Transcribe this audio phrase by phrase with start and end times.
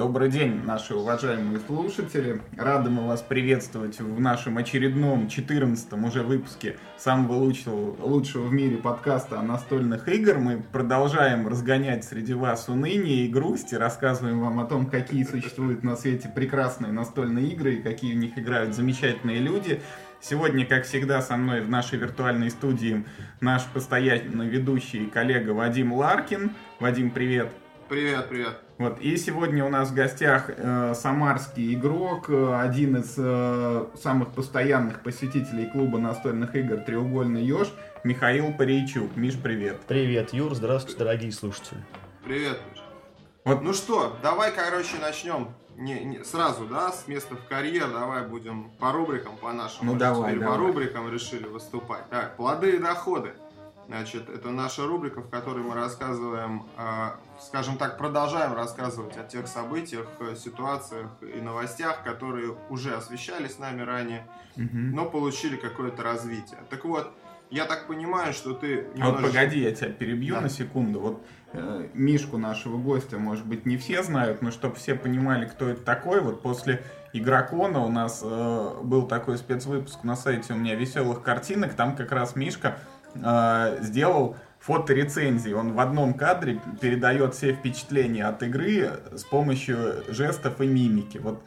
[0.00, 2.40] Добрый день, наши уважаемые слушатели.
[2.56, 8.78] Рады мы вас приветствовать в нашем очередном 14-м уже выпуске самого лучшего, лучшего в мире
[8.78, 10.38] подкаста о настольных игр.
[10.38, 15.82] Мы продолжаем разгонять среди вас уныние и грусть и рассказываем вам о том, какие существуют
[15.82, 19.82] на свете прекрасные настольные игры и какие в них играют замечательные люди.
[20.22, 23.04] Сегодня, как всегда, со мной в нашей виртуальной студии
[23.42, 26.52] наш постоянный ведущий коллега Вадим Ларкин.
[26.78, 27.52] Вадим, привет.
[27.90, 28.56] Привет, привет.
[28.78, 34.32] Вот, и сегодня у нас в гостях э, самарский игрок, э, один из э, самых
[34.32, 37.66] постоянных посетителей клуба настольных игр «Треугольный еж»,
[38.04, 39.16] Михаил Парейчук.
[39.16, 39.80] Миш, привет.
[39.88, 41.84] Привет, Юр, здравствуйте, дорогие слушатели.
[42.24, 42.80] Привет, Миш.
[43.44, 43.62] Вот.
[43.62, 48.70] Ну что, давай, короче, начнем не, не, сразу, да, с места в карьер, давай будем
[48.78, 49.86] по рубрикам, по нашим.
[49.86, 50.58] Ну давай, Теперь давай.
[50.58, 52.08] по рубрикам решили выступать.
[52.10, 53.32] Так, плоды и доходы.
[53.90, 56.82] Значит, это наша рубрика, в которой мы рассказываем, э,
[57.40, 63.82] скажем так, продолжаем рассказывать о тех событиях, э, ситуациях и новостях, которые уже освещались нами
[63.82, 64.24] ранее,
[64.56, 64.68] Угу.
[64.72, 66.60] но получили какое-то развитие.
[66.70, 67.10] Так вот,
[67.50, 70.42] я так понимаю, что ты А вот немножечко- погоди, я тебя перебью Да.
[70.42, 71.00] на секунду.
[71.00, 75.68] Вот э, Мишку нашего гостя, может быть, не все знают, но чтобы все понимали, кто
[75.68, 80.76] это такой, вот после Игрокона у нас э, был такой спецвыпуск на сайте у меня
[80.76, 82.78] веселых картинок, там как раз Мишка
[83.14, 85.52] э, сделал фоторецензии.
[85.52, 91.18] Он в одном кадре передает все впечатления от игры с помощью жестов и мимики.
[91.18, 91.42] Вот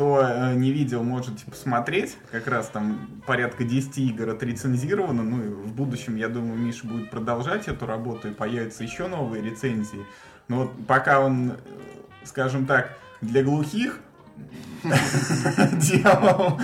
[0.00, 2.16] кто э, не видел, можете посмотреть.
[2.30, 5.22] Как раз там порядка 10 игр отрецензировано.
[5.22, 9.42] Ну и в будущем, я думаю, Миша будет продолжать эту работу и появятся еще новые
[9.42, 10.06] рецензии.
[10.48, 11.54] Но вот пока он, э,
[12.24, 14.00] скажем так, для глухих
[15.72, 16.60] делал,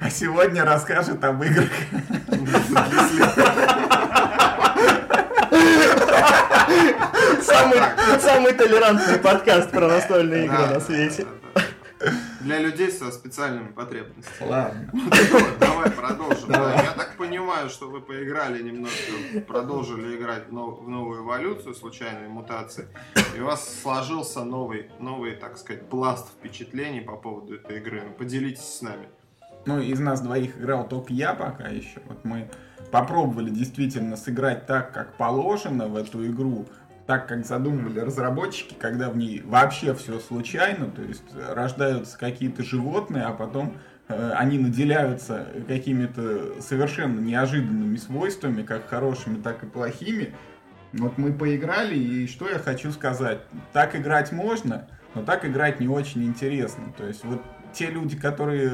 [0.00, 1.68] а сегодня расскажет об играх.
[7.42, 7.78] Самый,
[8.20, 11.26] самый толерантный подкаст про настольные игры на свете.
[12.40, 14.48] Для людей со специальными потребностями.
[14.48, 14.90] Ладно.
[15.58, 16.48] Давай продолжим.
[16.48, 21.74] Да, Я так понимаю, что вы поиграли немножко, продолжили играть в нов- в новую эволюцию,
[21.74, 22.86] случайные мутации,
[23.36, 28.02] и у вас сложился новый, новый, так сказать, пласт впечатлений по поводу этой игры.
[28.16, 29.08] Поделитесь с нами.
[29.66, 32.00] Ну, из нас двоих играл только я пока еще.
[32.06, 32.48] Вот мы
[32.92, 36.66] попробовали действительно сыграть так, как положено в эту игру,
[37.08, 42.62] так, как задумывали разработчики, когда в ней вообще все случайно, то есть э, рождаются какие-то
[42.62, 50.34] животные, а потом э, они наделяются какими-то совершенно неожиданными свойствами, как хорошими, так и плохими.
[50.92, 53.40] Вот мы поиграли, и что я хочу сказать.
[53.72, 56.92] Так играть можно, но так играть не очень интересно.
[56.94, 57.40] То есть вот
[57.78, 58.72] те люди, которые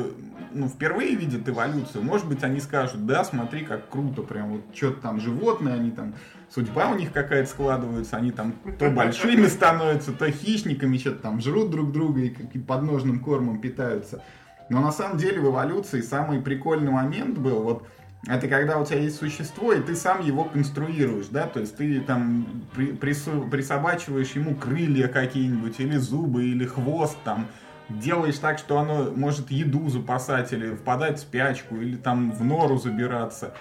[0.53, 5.03] ну, впервые видят эволюцию, может быть, они скажут, да, смотри, как круто, прям вот что-то
[5.03, 6.15] там животные, они там,
[6.49, 11.71] судьба у них какая-то складывается, они там то большими становятся, то хищниками, что-то там жрут
[11.71, 14.23] друг друга и и подножным кормом питаются.
[14.71, 17.87] Но на самом деле в эволюции самый прикольный момент был, вот
[18.27, 22.01] это когда у тебя есть существо, и ты сам его конструируешь, да, то есть ты
[22.01, 27.49] там при- присобачиваешь ему крылья какие-нибудь, или зубы, или хвост там,
[27.89, 32.79] делаешь так, что оно может еду запасать, или впадать в спячку, или там в нору
[32.79, 33.55] забираться.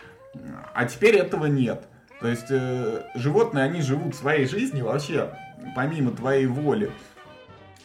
[0.74, 1.88] А теперь этого нет.
[2.20, 5.34] То есть э, животные, они живут своей жизнью вообще,
[5.76, 6.92] помимо твоей воли.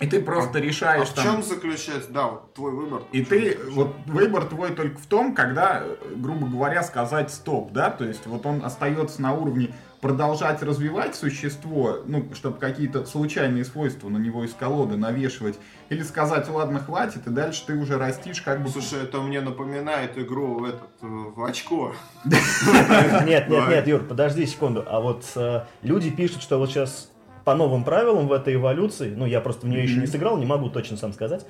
[0.00, 1.24] И ты просто А решаешь в там...
[1.24, 3.02] чем заключается, да, вот твой выбор?
[3.10, 3.70] И ты, заключается?
[3.72, 5.82] вот выбор твой только в том, когда,
[6.14, 11.98] грубо говоря, сказать стоп, да, то есть вот он остается на уровне продолжать развивать существо,
[12.06, 17.30] ну, чтобы какие-то случайные свойства на него из колоды навешивать, или сказать, ладно, хватит, и
[17.30, 18.68] дальше ты уже растишь как бы...
[18.68, 21.94] Слушай, это мне напоминает игру в этот, э, в очко.
[22.24, 24.84] Нет, нет, нет, Юр, подожди секунду.
[24.86, 27.10] А вот э, люди пишут, что вот сейчас
[27.44, 30.46] по новым правилам в этой эволюции, ну я просто в нее еще не сыграл, не
[30.46, 31.46] могу точно сам сказать.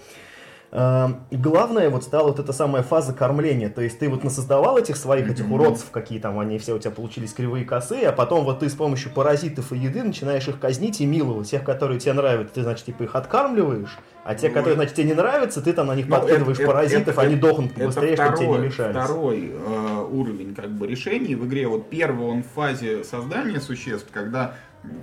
[0.71, 3.69] Э, главное вот стала вот эта самая фаза кормления.
[3.71, 6.91] То есть ты вот насоздавал этих своих, этих уродцев, какие там они все у тебя
[6.91, 11.01] получились кривые косые, а потом вот ты с помощью паразитов и еды начинаешь их казнить
[11.01, 11.51] и миловать.
[11.51, 14.53] Тех, которые тебе нравятся, ты, значит, типа их откармливаешь, а те, Ой.
[14.53, 17.37] которые, значит, тебе не нравятся, ты там на них Ну, подкидываешь это- паразитов, это- они
[17.37, 18.97] дохнут Это быстрее, чтобы тебе не второй, мешались.
[19.05, 21.67] второй э, уровень как бы решений в игре.
[21.67, 24.55] Вот первый он в фазе создания существ, когда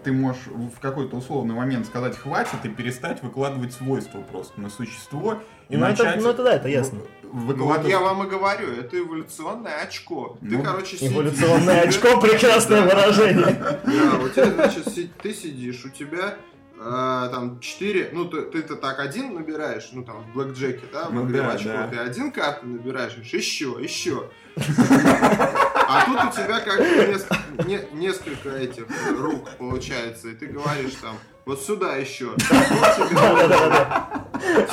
[0.03, 5.39] ты можешь в какой-то условный момент сказать хватит и перестать выкладывать свойства просто на существо
[5.69, 6.99] и Ну, это- начать ну, это да, это ясно.
[7.23, 10.37] Ну, вот я вам и говорю, это эволюционное очко.
[10.39, 11.11] Ты, Ну, короче, сидишь.
[11.11, 13.57] Эволюционное очко, прекрасное выражение.
[13.85, 14.85] Да, у тебя, значит,
[15.21, 16.35] ты сидишь, у тебя
[16.79, 21.13] э, там 4, ну ты- ты-то так один набираешь, ну там в блэкджеке, да, в
[21.13, 21.57] Ну да,
[21.91, 24.29] ты один карты набираешь, еще, еще.
[25.87, 28.85] А тут у тебя как бы несколько, не, несколько этих
[29.17, 32.33] рук получается, и ты говоришь там, вот сюда еще.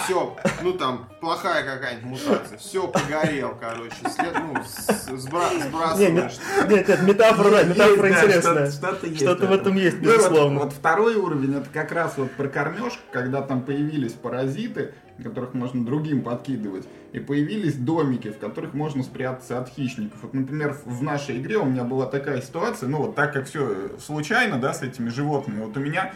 [0.04, 2.58] Все, ну там, плохая какая-нибудь мутация.
[2.58, 3.94] Все, погорел, короче.
[4.14, 6.38] След, ну, сбра сбрасываешь.
[6.68, 8.70] Нет, нет, метафора, да, метафора интересная.
[8.70, 10.60] Что-то в этом есть, ну безусловно.
[10.60, 15.84] Вот второй уровень, это как раз вот про кормежку, когда там появились паразиты, которых можно
[15.84, 20.22] другим подкидывать, и появились домики, в которых можно спрятаться от хищников.
[20.22, 23.90] Вот, например, в нашей игре у меня была такая ситуация, ну вот так как все
[23.98, 26.12] случайно, да, с этими животными, вот у меня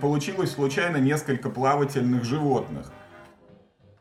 [0.00, 2.90] получилось случайно несколько плавательных животных.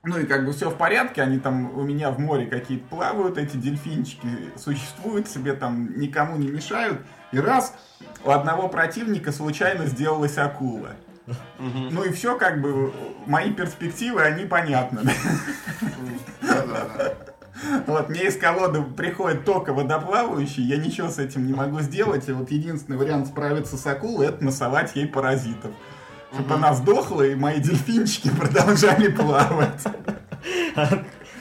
[0.03, 3.37] Ну и как бы все в порядке, они там у меня в море какие-то плавают,
[3.37, 7.01] эти дельфинчики существуют себе там, никому не мешают.
[7.33, 7.75] И раз
[8.23, 10.91] у одного противника случайно сделалась акула.
[11.57, 12.93] Ну и все, как бы,
[13.25, 15.01] мои перспективы, они понятны.
[17.87, 22.31] Вот, мне из колоды приходит только водоплавающий, я ничего с этим не могу сделать, и
[22.31, 25.71] вот единственный вариант справиться с акулой, это насовать ей паразитов.
[26.31, 29.81] Чтобы она сдохла, и мои дельфинчики продолжали плавать.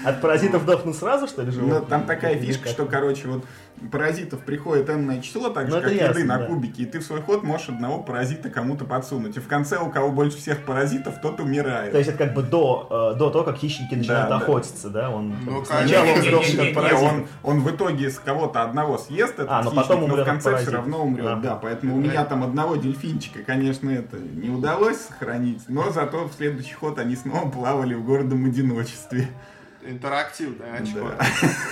[0.07, 1.69] От паразитов дохнут сразу, что ли, живут?
[1.69, 3.45] Ну, там такая фишка, что, короче, вот
[3.91, 6.47] паразитов приходит энное число, так же, ну, как ясно, еды на да.
[6.47, 9.37] кубике, и ты в свой ход можешь одного паразита кому-то подсунуть.
[9.37, 11.91] И в конце, у кого больше всех паразитов, тот умирает.
[11.91, 15.11] То есть это как бы до, э, до того, как хищники начинают да, охотиться, да?
[15.11, 17.03] Он, ну, сначала он сдохнет от паразитов.
[17.03, 20.25] Он, он в итоге с кого-то одного съест этот а, но хищник, потом но в
[20.25, 21.27] конце все равно умрет.
[21.27, 21.37] А.
[21.37, 26.33] Да, поэтому у меня там одного дельфинчика, конечно, это не удалось сохранить, но зато в
[26.33, 29.29] следующий ход они снова плавали в городом одиночестве
[29.91, 31.11] интерактивное очко.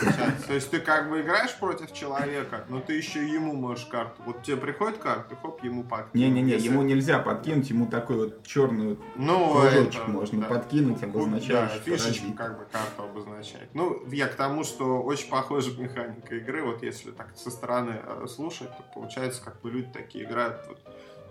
[0.04, 0.34] Да.
[0.46, 4.22] То есть ты как бы играешь против человека, но ты еще ему можешь карту.
[4.24, 6.14] Вот тебе приходит карта, хоп, ему подкинуть.
[6.14, 6.68] Не-не-не, Если...
[6.68, 10.46] ему нельзя подкинуть, ему такой вот черный ну, кружочек это, можно да.
[10.48, 11.72] подкинуть, обозначаешь.
[11.72, 13.68] Да, фишечку как бы карту обозначать.
[13.74, 16.62] Ну, я к тому, что очень похожа механика игры.
[16.62, 20.60] Вот если так со стороны э, слушать, то получается, как бы люди такие играют.
[20.68, 20.78] Вот,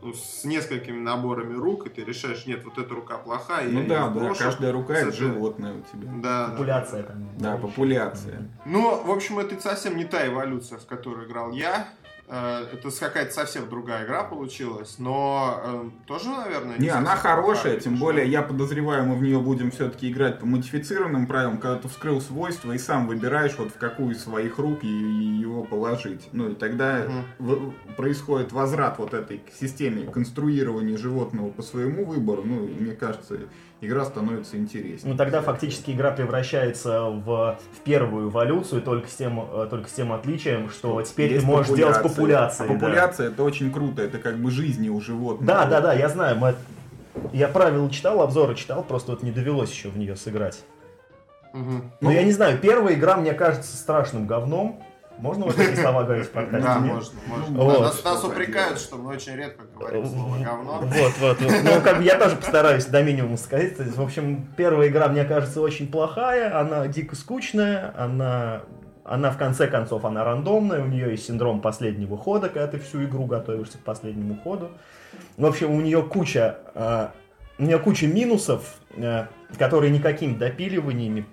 [0.03, 3.69] ну, с несколькими наборами рук, и ты решаешь, нет, вот эта рука плохая.
[3.69, 6.11] Ну да, да, каждая рука это животное у тебя.
[6.21, 7.29] Да, популяция да, там.
[7.37, 8.49] Да, популяция.
[8.65, 11.87] Ну, в общем, это совсем не та эволюция, в которую играл я.
[12.27, 16.77] Э, это какая-то совсем другая игра получилась, но э, тоже, наверное...
[16.77, 20.45] Не, не она хорошая, тем более я подозреваю, мы в нее будем все-таки играть по
[20.45, 24.83] модифицированным правилам, когда ты вскрыл свойства и сам выбираешь, вот в какую из своих рук
[24.83, 26.29] его положить.
[26.31, 27.05] Ну и тогда
[27.39, 27.73] угу.
[27.97, 32.43] происходит возврат вот этой системе конструирования животного по своему выбору.
[32.45, 33.39] Ну, мне кажется,
[33.85, 35.11] игра становится интереснее.
[35.11, 39.93] Ну тогда фактически игра превращается в, в первую эволюцию, только с тем, э, только с
[39.93, 42.65] тем отличием, что теперь Есть ты можешь делать популяции.
[42.65, 43.33] А популяция да.
[43.33, 45.47] это очень круто, это как бы жизни у животных.
[45.47, 46.37] Да, да, да, я знаю.
[46.37, 46.55] Мы...
[47.31, 50.63] Я правила читал, обзоры читал, просто вот не довелось еще в нее сыграть.
[51.53, 51.61] Угу.
[51.61, 54.83] Но ну, я не знаю, первая игра мне кажется страшным говном.
[55.19, 56.67] Можно вот эти слова говорить в подкасте?
[56.67, 57.63] Да, можно, можно.
[57.63, 57.81] Вот.
[57.81, 60.79] Нас, нас упрекают, что мы очень редко говорим слово говно.
[60.81, 61.53] Вот, вот, вот.
[61.63, 63.77] Ну, как бы я тоже постараюсь до минимума сказать.
[63.77, 68.63] В общем, первая игра, мне кажется, очень плохая, она дико скучная, она
[69.05, 73.03] она в конце концов, она рандомная, у нее есть синдром последнего хода, когда ты всю
[73.03, 74.71] игру готовишься к последнему ходу.
[75.37, 77.07] В общем, у нее куча, э,
[77.57, 79.25] у нее куча минусов, э,
[79.57, 81.25] которые никакими допиливаниями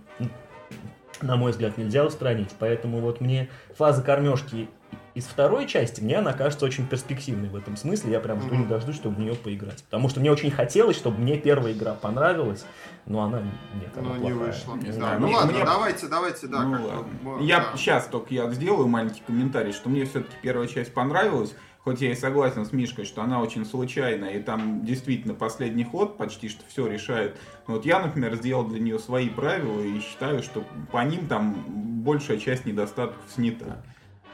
[1.22, 2.50] на мой взгляд, нельзя устранить.
[2.58, 4.68] Поэтому вот мне фаза кормежки
[5.14, 8.12] из второй части, мне она кажется очень перспективной в этом смысле.
[8.12, 9.82] Я прям жду не дождусь, чтобы в нее поиграть.
[9.84, 12.64] Потому что мне очень хотелось, чтобы мне первая игра понравилась,
[13.06, 14.76] но она нет, она Ну, не вышла.
[14.76, 15.20] Не знаю.
[15.20, 15.64] Ну, ну ладно, мне...
[15.64, 16.62] давайте, давайте, да.
[16.62, 17.42] Ну, ладно.
[17.42, 17.76] Я да.
[17.76, 22.14] сейчас только я сделаю маленький комментарий, что мне все-таки первая часть понравилась хоть я и
[22.14, 26.86] согласен с Мишкой, что она очень случайная, и там действительно последний ход почти что все
[26.86, 27.36] решает.
[27.66, 31.64] Но вот я, например, сделал для нее свои правила и считаю, что по ним там
[32.02, 33.82] большая часть недостатков снята.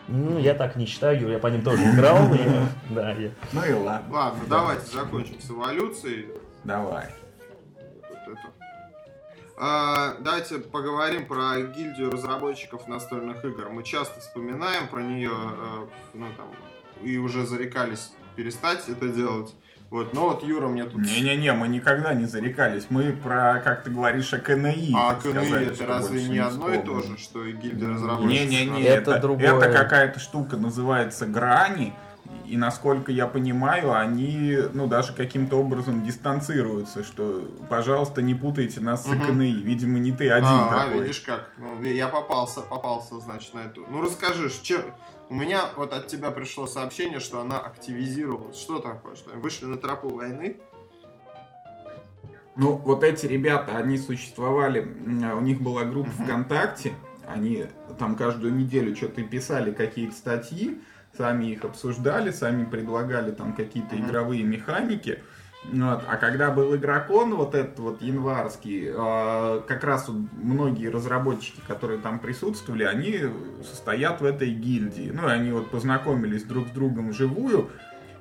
[0.09, 2.19] Ну, я так не считаю, я по ним тоже играл.
[2.91, 3.31] Да, я.
[3.53, 4.15] Ну и ладно.
[4.15, 6.29] Ладно, давайте закончим с эволюцией.
[6.65, 7.07] Давай.
[9.59, 13.71] А, давайте поговорим про гильдию разработчиков настольных игр.
[13.71, 16.49] Мы часто вспоминаем про нее, э, ну там,
[17.03, 19.55] и уже зарекались перестать это делать.
[19.89, 21.03] Вот, но вот Юра мне тут...
[21.03, 22.87] Не-не-не, мы никогда не зарекались.
[22.91, 24.93] Мы про, как ты говоришь, о КНИ.
[24.97, 28.51] А КНИ сказали, это разве не одно и то же, что и гильдия разработчиков?
[28.51, 29.57] Не-не-не, это, это, другое.
[29.57, 31.95] это какая-то штука называется грани.
[32.49, 39.05] И насколько я понимаю, они, ну, даже каким-то образом дистанцируются, что, пожалуйста, не путайте нас
[39.05, 39.53] с КНИ.
[39.53, 41.01] Видимо, не ты один а, такой.
[41.01, 41.51] А, видишь как.
[41.59, 43.85] Ну, я попался, попался, значит, на эту.
[43.89, 44.83] Ну, расскажи, чем,
[45.29, 48.57] у меня вот от тебя пришло сообщение, что она активизировалась.
[48.57, 49.17] Что такое?
[49.17, 50.57] Что вышли на тропу войны?
[52.57, 56.25] Ну, вот эти ребята, они существовали, у них была группа uh-huh.
[56.25, 56.95] ВКонтакте,
[57.27, 57.67] они
[57.99, 60.81] там каждую неделю что-то писали, какие-то статьи,
[61.17, 65.23] сами их обсуждали, сами предлагали там какие-то игровые механики.
[65.73, 66.05] Вот.
[66.09, 71.99] А когда был игрокон, вот этот вот январский, э, как раз вот многие разработчики, которые
[71.99, 73.21] там присутствовали, они
[73.69, 75.11] состоят в этой гильдии.
[75.13, 77.71] Ну, и они вот познакомились друг с другом вживую,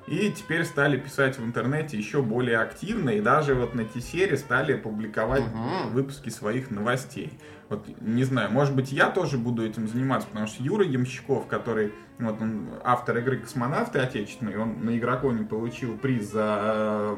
[0.08, 4.74] и теперь стали писать в интернете еще более активно, и даже вот на Тесере стали
[4.74, 5.92] публиковать Мгм.
[5.92, 7.38] выпуски своих новостей.
[7.68, 11.92] Вот, не знаю, может быть, я тоже буду этим заниматься, потому что Юра Ямщиков, который,
[12.20, 17.16] вот он автор игры «Космонавты» отечественной, он на Игроконе получил приз за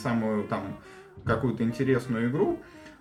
[0.00, 0.78] самую там
[1.24, 2.60] какую-то интересную игру.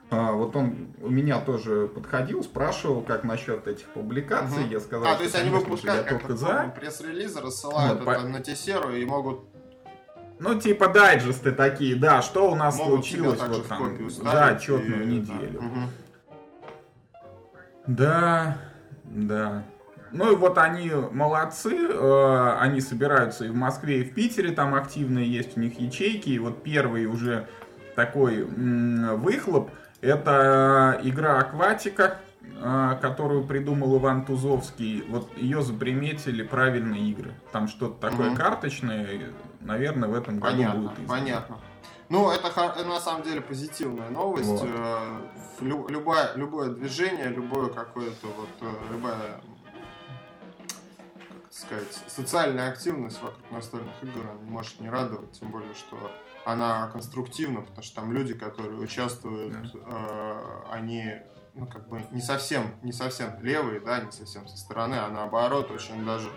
[0.09, 4.61] А, Вот он у меня тоже подходил, спрашивал, как насчет этих публикаций.
[4.63, 4.69] Мгм.
[4.71, 6.73] Я сказал, А, что, то есть они выпускают только за.
[6.79, 9.41] пресс-релизы, рассылают Вот, это по- на Тесеру и могут
[10.39, 15.07] Ну, типа дайджесты такие, да, что у нас могут случилось вот там за отчетную и-
[15.07, 15.59] неделю.
[15.59, 15.65] да.
[15.65, 15.89] Мгм.
[17.87, 18.57] Да,
[19.05, 19.63] да.
[20.11, 24.73] Ну и вот они молодцы, э, они собираются и в Москве, и в Питере, там
[24.75, 27.47] активные есть у них ячейки, и вот первый уже
[27.95, 32.17] такой выхлоп, это игра Акватика,
[32.61, 37.33] э, которую придумал Иван Тузовский, вот ее заприметили правильные игры.
[37.51, 38.37] Там что-то такое Мгм.
[38.37, 39.07] карточное,
[39.59, 41.07] наверное, в этом году Понятно, будет издано.
[41.09, 41.57] понятно.
[42.09, 44.47] Ну, это, на самом деле позитивная новость.
[44.47, 44.63] Вот.
[44.63, 45.21] Э,
[45.59, 49.41] лю- любое, любое движение, любое какое-то вот, э, любая,
[51.29, 55.97] как сказать, социальная активность вокруг настольных игр, она может не радовать, тем более, что
[56.45, 61.13] она конструктивна, потому что там люди, которые участвуют, э, они
[61.55, 65.71] ну, как бы не совсем, не совсем левые, да, не совсем со стороны, а наоборот,
[65.71, 66.29] очень даже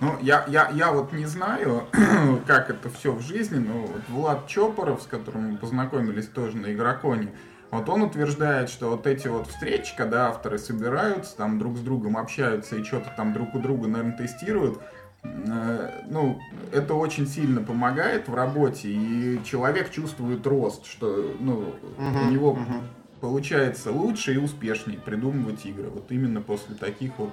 [0.00, 1.84] Ну, я, я, я вот не знаю,
[2.46, 6.72] как это все в жизни, но вот Влад Чопоров, с которым мы познакомились тоже на
[6.72, 7.28] Игроконе,
[7.70, 12.16] вот он утверждает, что вот эти вот встречи, когда авторы собираются, там друг с другом
[12.18, 14.78] общаются и что-то там друг у друга, наверное, тестируют,
[15.22, 16.38] э, ну,
[16.72, 22.54] это очень сильно помогает в работе, и человек чувствует рост, что, ну, у Мгм, него
[22.54, 22.82] мгм.
[23.20, 27.30] получается лучше и успешнее придумывать игры, вот именно после таких вот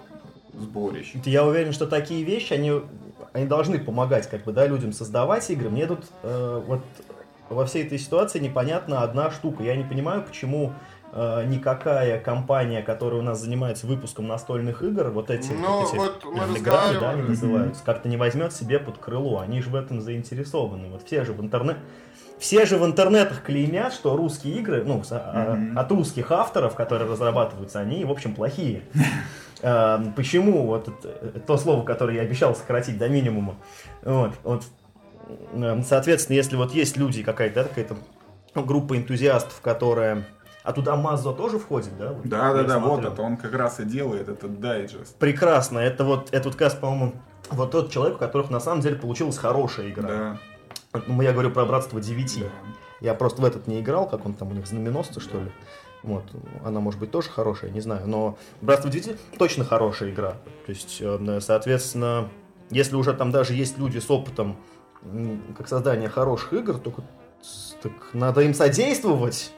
[0.59, 1.13] сборищ.
[1.25, 2.81] Я уверен, что такие вещи, они,
[3.33, 5.69] они должны помогать как бы, да, людям создавать игры.
[5.69, 6.81] Мне тут э, вот
[7.49, 9.63] во всей этой ситуации непонятна одна штука.
[9.63, 10.73] Я не понимаю, почему
[11.13, 15.95] э, никакая компания, которая у нас занимается выпуском настольных игр, вот эти, Ну, вот эти
[15.97, 19.39] вот мы игры, да, они называются, как-то не возьмет себе под крыло.
[19.39, 20.89] Они же в этом заинтересованы.
[20.89, 21.77] Вот все же в интернет...
[22.37, 25.77] Все же в интернетах клеймят, что русские игры, ну, Мгм.
[25.77, 28.83] от русских авторов, которые разрабатываются, они, в общем, плохие.
[29.61, 30.65] Э, Почему?
[30.67, 33.55] Вот это- то слово, которое я обещал сократить до минимума.
[34.03, 34.63] Вот, вот.
[35.53, 37.97] Э, Соответственно, если вот есть люди, какая-то, какая-то
[38.55, 40.25] группа энтузиастов, которая...
[40.63, 42.11] А туда Мазо тоже входит, да?
[42.11, 43.13] Вот Да, да, да, вот смотрел.
[43.13, 45.15] это он как раз и делает этот дайджест.
[45.17, 45.79] Прекрасно.
[45.79, 47.13] Это вот, этот каст, по-моему,
[47.49, 50.07] вот тот человек, у которых на самом деле получилась хорошая игра.
[50.07, 50.37] Да,
[51.07, 52.39] Ну, я говорю про Братство 9.
[52.41, 52.45] да.
[53.01, 55.49] Я просто в этот не играл, как он там у них знаменосцы, что ли.
[56.03, 56.23] Вот,
[56.63, 60.31] она может быть тоже хорошая, не знаю, но Братство 9 точно хорошая игра.
[60.65, 62.29] То есть, э, соответственно,
[62.69, 64.55] если уже там даже есть люди с опытом
[65.57, 66.93] как создания хороших игр, то
[67.81, 69.51] так надо им содействовать.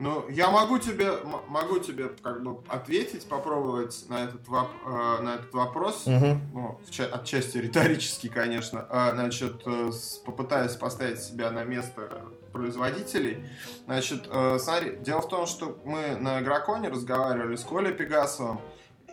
[0.00, 1.12] Ну, я могу тебе,
[1.48, 6.06] могу тебе как бы ответить, попробовать на этот, воп- э, на этот вопрос.
[6.06, 6.40] Мгм.
[6.54, 6.80] Ну,
[7.12, 8.86] отчасти риторически, конечно.
[8.88, 9.90] А, Значит, э,
[10.24, 13.44] попытаюсь поставить себя на место производителей.
[13.84, 18.58] Значит, э, смотри, дело в том, что мы на Игроконе разговаривали с Колей Пегасовым,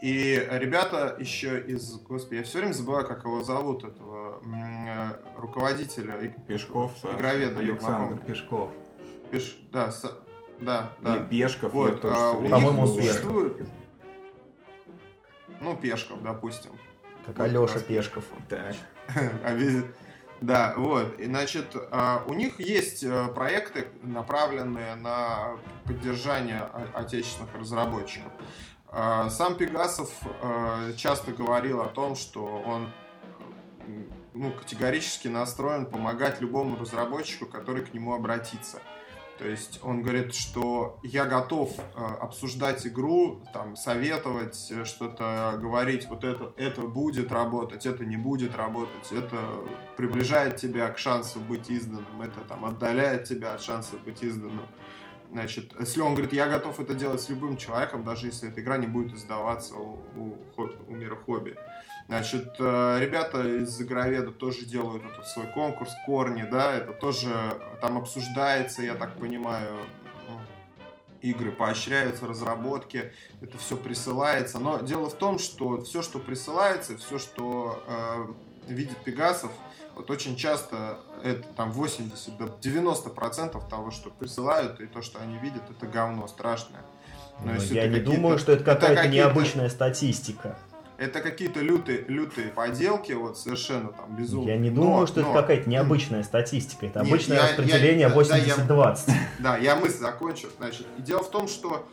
[0.02, 1.98] и ребята еще из...
[2.00, 6.14] Господи, я все время забываю, как его зовут, этого э, руководителя
[6.48, 6.94] Пешков.
[7.04, 8.24] Игроведа, Александр.
[8.26, 8.70] Пешков.
[9.32, 10.14] Пеш- Да, с-
[10.60, 11.16] да, да.
[11.18, 12.88] Или Пешков, Вот, тоже а, всё у время них забываю.
[12.88, 13.70] существует-
[15.62, 16.72] Ну, Пешков, допустим.
[17.26, 17.84] Как Вот, Алеша раз.
[17.84, 18.24] Пешков.
[18.50, 18.76] Так.
[19.44, 19.58] А.
[20.40, 21.20] Да, вот.
[21.20, 26.62] И, значит, а, у них есть э, проекты, направленные на поддержание
[26.94, 28.32] отечественных разработчиков.
[28.90, 30.12] А, Сам Пегасов
[30.44, 32.92] э, часто говорил о том, что он
[34.36, 38.80] ну, категорически настроен помогать любому разработчику, который к нему обратится.
[39.38, 46.08] То есть он говорит, что я готов э, обсуждать игру, там, советовать, э, что-то говорить,
[46.08, 49.38] вот это, это будет работать, это не будет работать, это
[49.96, 54.66] приближает тебя к шансу быть изданным, это там отдаляет тебя от шанса быть изданным.
[55.32, 58.78] Значит, если он говорит, я готов это делать с любым человеком, даже если эта игра
[58.78, 60.38] не будет издаваться у, у,
[60.88, 61.56] у мира хобби.
[62.08, 67.30] Значит, э, ребята из Игроведа тоже делают этот свой конкурс «Корни», да, это тоже
[67.82, 69.76] там обсуждается, я так понимаю,
[70.30, 70.40] ну,
[71.22, 73.12] игры поощряются, разработки,
[73.42, 74.58] это все присылается.
[74.60, 79.52] Но дело в том, что все, что присылается, все, что э, видит Пегасов,
[79.94, 85.20] вот очень часто это там 80 до 90 процентов того, что присылают, и то, что
[85.20, 86.84] они видят, это говно страшное.
[87.44, 90.58] Но ну, я не думаю, что это какая-то необычная статистика.
[90.98, 94.56] Это какие-то лютые, лютые поделки, вот совершенно там безумные.
[94.56, 95.30] Я не думаю, но, что но...
[95.30, 96.88] это какая-то необычная статистика.
[96.88, 98.68] Это обычное Нет, распределение 80-20.
[98.68, 98.96] Да,
[99.40, 100.48] да, я мысль закончу.
[100.58, 101.88] Значит, дело в том, что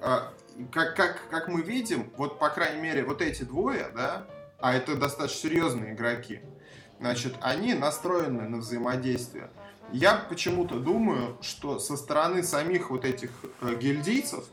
[0.00, 0.32] а,
[0.70, 4.24] как, как, как мы видим, вот по крайней мере, вот эти двое, да,
[4.60, 6.40] а это достаточно серьезные игроки,
[7.00, 9.50] значит, они настроены на взаимодействие.
[9.92, 13.30] Я почему-то думаю, что со стороны самих вот этих
[13.60, 14.44] э, гильдийцев,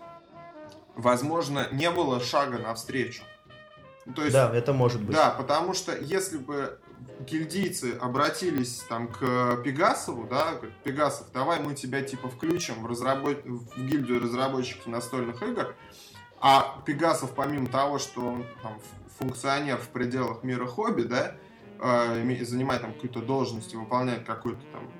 [0.96, 3.24] возможно, не было шага навстречу.
[4.15, 5.15] То есть, да, это может быть.
[5.15, 6.79] Да, потому что если бы
[7.20, 13.43] гильдийцы обратились там к Пегасову, да, Пегасов, давай мы тебя типа включим в, разработ...
[13.46, 15.75] в гильдию разработчиков настольных игр,
[16.39, 18.79] а Пегасов, помимо того, что он там,
[19.20, 21.36] функционер в пределах мира хобби, да,
[21.79, 24.91] э, занимает там какую-то должность и выполняет какой-то там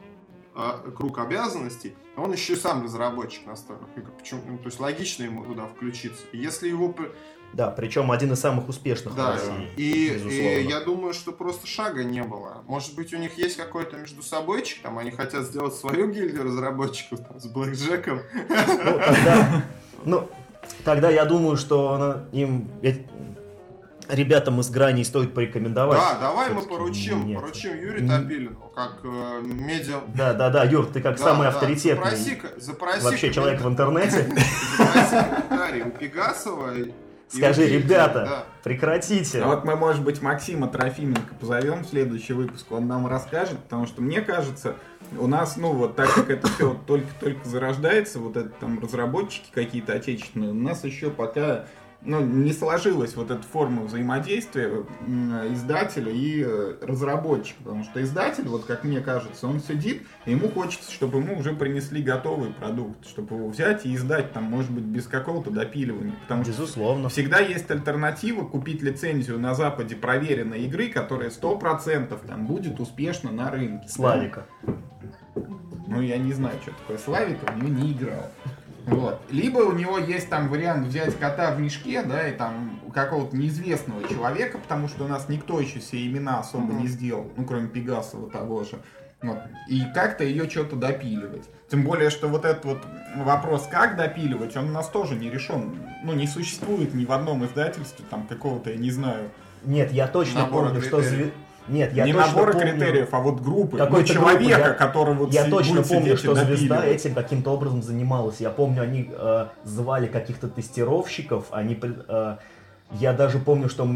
[0.56, 4.12] э, круг обязанностей, он еще и сам разработчик настольных игр.
[4.12, 4.44] Почему?
[4.46, 6.24] Ну, то есть логично ему туда включиться.
[6.34, 6.94] Если его
[7.54, 9.70] да, причем один из самых успешных да, в России.
[9.76, 12.64] И, и я думаю, что просто шага не было.
[12.66, 17.20] Может быть, у них есть какой-то между собойчик, там они хотят сделать свою гильдию разработчиков
[17.28, 18.22] там, с блэкджеком.
[18.50, 19.64] Ну, тогда,
[20.06, 20.30] ну,
[20.84, 22.70] тогда я думаю, что им
[24.12, 26.00] ребятам из грани стоит порекомендовать.
[26.00, 27.40] Да, давай мы поручим, нет.
[27.40, 30.02] поручим Юрию Топилину, как э, медиа...
[30.16, 33.68] Да, да, да, Юр, ты как да, самый да, авторитетный запроси, запроси вообще человек в
[33.68, 34.30] интернете.
[34.78, 35.16] Запроси
[35.50, 36.74] комментарий у Пегасова
[37.34, 38.46] Скажи, ребята, да.
[38.64, 39.42] прекратите.
[39.42, 43.88] А вот мы, может быть, Максима Трофименко позовем в следующий выпуск, он нам расскажет, потому
[43.88, 44.76] что мне кажется,
[45.18, 49.94] у нас, ну вот так как это все только-только зарождается, вот это там разработчики какие-то
[49.94, 51.66] отечественные, у нас еще пока
[52.04, 54.84] ну, не сложилась вот эта форма взаимодействия
[55.52, 57.64] издателя и э, разработчика.
[57.64, 61.54] Потому что издатель, вот как мне кажется, он сидит, и ему хочется, чтобы ему уже
[61.54, 66.16] принесли готовый продукт, чтобы его взять и издать там, может быть, без какого-то допиливания.
[66.24, 67.10] Потому Безусловно.
[67.10, 73.32] что всегда есть альтернатива купить лицензию на Западе проверенной игры, которая 100% там будет успешно
[73.32, 73.88] на рынке.
[73.88, 74.46] Славика.
[74.66, 74.74] Да?
[75.88, 78.32] Ну, я не знаю, что такое Славика, в не играл.
[78.86, 79.22] Вот.
[79.30, 84.08] Либо у него есть там вариант взять кота в мешке, да, и там какого-то неизвестного
[84.08, 86.82] человека, потому что у нас никто еще все имена особо mm-hmm.
[86.82, 88.80] не сделал, ну, кроме Пегасова того же.
[89.22, 89.38] Вот.
[89.70, 91.44] И как-то ее что-то допиливать.
[91.70, 92.80] Тем более, что вот этот вот
[93.18, 95.76] вопрос, как допиливать, он у нас тоже не решен.
[96.04, 99.30] Ну, не существует ни в одном издательстве там какого-то, я не знаю.
[99.64, 101.04] Нет, я точно помню, что
[101.68, 105.14] нет, я не точно набора помню, критериев, а вот группы, ну, человека, группы, я, который
[105.14, 108.40] вот Я точно помню, что звезда этим каким-то образом занималась.
[108.40, 112.36] Я помню, они э, звали каких-то тестировщиков, они, э,
[112.92, 113.88] я даже помню, что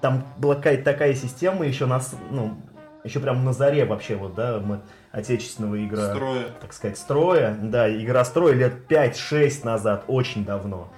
[0.00, 2.54] там была какая-то такая система еще нас, ну,
[3.02, 4.80] еще прям на заре вообще вот, да, мы
[5.12, 6.44] отечественного игра, строя.
[6.60, 10.88] так сказать, строя, да, игра строя лет 5-6 назад, очень давно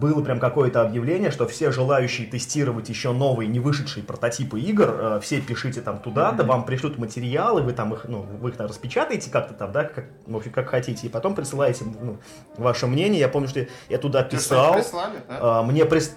[0.00, 5.20] было прям какое-то объявление, что все желающие тестировать еще новые, не вышедшие прототипы игр, э,
[5.22, 6.46] все пишите там туда-то, mm-hmm.
[6.46, 10.06] вам пришлют материалы, вы там их, ну, вы их там распечатаете как-то там, да, как,
[10.26, 12.18] в общем, как хотите, и потом присылаете ну,
[12.56, 13.20] ваше мнение.
[13.20, 14.74] Я помню, что я туда писал.
[14.74, 15.60] Ты прислали, да?
[15.60, 16.14] Э, мне прис...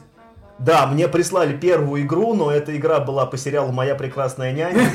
[0.60, 4.89] Да, мне прислали первую игру, но эта игра была по сериалу «Моя прекрасная няня».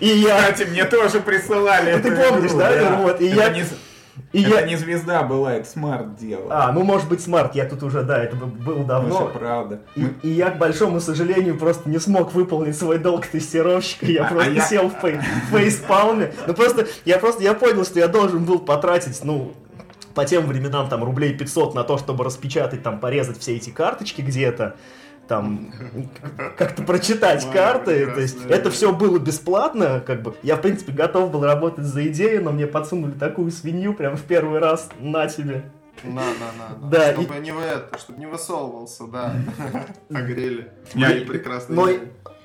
[0.00, 0.52] И я...
[0.52, 2.98] Кстати, мне тоже присылали Ты помнишь, да?
[2.98, 3.54] Вот, и я...
[4.32, 4.66] И это я...
[4.66, 6.48] не звезда была, это смарт делал.
[6.50, 9.20] А, ну может быть смарт, я тут уже, да, это было давно.
[9.20, 9.80] Ну, правда.
[9.94, 14.28] И, и я, к большому сожалению, просто не смог выполнить свой долг тестировщика, я а,
[14.28, 14.62] просто а я...
[14.62, 15.20] сел в face...
[15.50, 16.32] facepalm е.
[16.46, 19.52] Ну просто, я просто, я понял, что я должен был потратить, ну,
[20.14, 24.22] по тем временам там рублей 500 на то, чтобы распечатать, там, порезать все эти карточки
[24.22, 24.76] где-то
[25.28, 25.72] там
[26.56, 28.06] как-то прочитать карты.
[28.06, 30.34] То есть это все было бесплатно, как бы.
[30.42, 34.22] Я, в принципе, готов был работать за идею, но мне подсунули такую свинью прям в
[34.22, 35.64] первый раз на тебе.
[36.04, 36.90] На, на, на.
[36.90, 37.40] Да, чтобы и...
[37.40, 39.34] не в это, чтобы не высовывался, да.
[40.10, 40.68] Огрели.
[40.94, 41.74] Я прекрасно.
[41.74, 41.88] Но,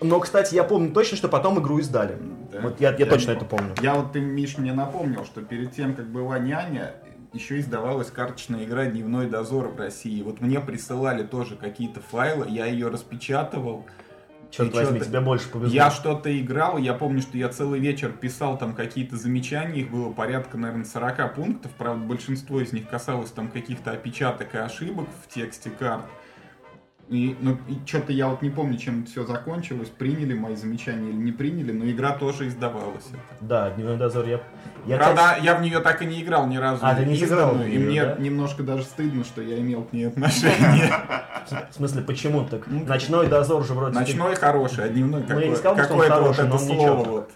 [0.01, 2.17] но, кстати, я помню точно, что потом игру издали.
[2.51, 2.61] Да.
[2.61, 3.73] Вот я, я, я точно это помню.
[3.81, 6.93] Я вот ты, Миш, мне напомнил, что перед тем, как была няня,
[7.33, 10.21] еще издавалась карточная игра «Дневной дозор» в России.
[10.21, 13.85] Вот мне присылали тоже какие-то файлы, я ее распечатывал.
[14.49, 15.73] Черт возьми, тебе больше повезло.
[15.73, 20.11] Я что-то играл, я помню, что я целый вечер писал там какие-то замечания, их было
[20.11, 25.33] порядка, наверное, 40 пунктов, правда, большинство из них касалось там каких-то опечаток и ошибок в
[25.33, 26.05] тексте карт.
[27.11, 31.17] И, ну, и что-то я вот не помню, чем все закончилось, приняли мои замечания или
[31.17, 33.03] не приняли, но игра тоже издавалась.
[33.41, 34.39] Да, Дневной дозор я...
[34.85, 36.79] я Правда, кстати, я в нее так и не играл ни разу.
[36.81, 38.15] А, ты не изданную, в И неё, мне да?
[38.17, 40.89] немножко даже стыдно, что я имел к ней отношение.
[41.69, 42.65] В смысле, почему так?
[42.67, 43.99] Ночной дозор же вроде...
[43.99, 47.27] Ночной хороший, а дневной Ну, я не какой- сказал, что он какое-то вот это слово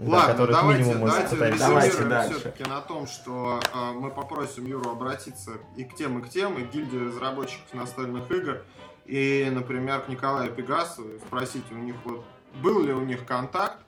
[0.00, 1.36] Да, Ладно, который давайте, минимум мы давайте.
[1.36, 1.56] Давайте
[1.88, 2.34] резюмируем дальше.
[2.40, 6.54] все-таки на том, что э, мы попросим Юру обратиться и к тем, и к тем,
[6.58, 8.62] и к гильдии разработчиков настольных игр,
[9.04, 12.24] и, например, к Николаю Пегасову, и спросить у них, вот,
[12.62, 13.78] был ли у них контакт,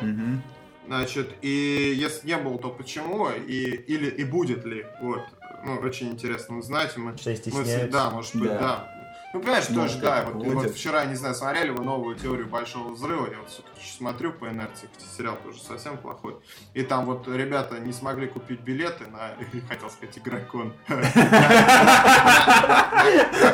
[0.00, 0.42] Мгм.
[0.86, 5.20] значит, и если не был, то почему, и, или и будет ли, вот,
[5.64, 8.58] ну, очень интересно узнать, мы, Все мы всегда, может быть, Да.
[8.58, 9.01] да.
[9.32, 12.90] Ну, понимаешь, Может, тоже, да, вот, вот вчера, не знаю, смотрели вы новую теорию Большого
[12.92, 16.36] Взрыва, я вот все-таки смотрю по инерции, сериал тоже совсем плохой,
[16.74, 19.30] и там вот ребята не смогли купить билеты на,
[19.68, 20.74] хотел сказать, игрокон,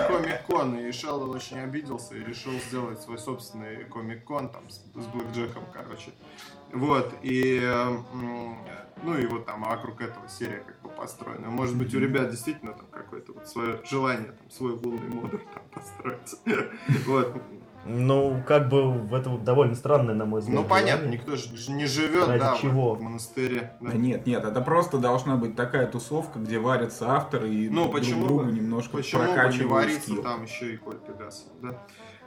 [0.09, 5.63] комик-кон, и Шелдон очень обиделся и решил сделать свой собственный комик-кон, там, с Блэк Джеком,
[5.73, 6.11] короче.
[6.73, 7.61] Вот, и,
[9.03, 11.49] ну и вот там вокруг этого серия как бы построена.
[11.49, 15.63] Может быть, у ребят действительно там какое-то вот свое желание, там, свой лунный модуль там
[15.73, 16.35] построить.
[17.07, 17.41] Вот.
[17.91, 20.61] Ну, как бы в это вот довольно странное, на мой взгляд.
[20.63, 21.19] Ну, понятно, желание.
[21.21, 22.95] никто же не живет, Ради да, в- чего?
[22.95, 23.73] в монастыре.
[23.81, 23.93] да.
[23.93, 27.95] Да нет, нет, это просто должна быть такая тусовка, где варятся авторы и Ну, друг
[27.95, 30.23] почему другу бы- немножко Почему бы не прокачивают варится скилл.
[30.23, 31.79] там еще и Коль Пегасов, да?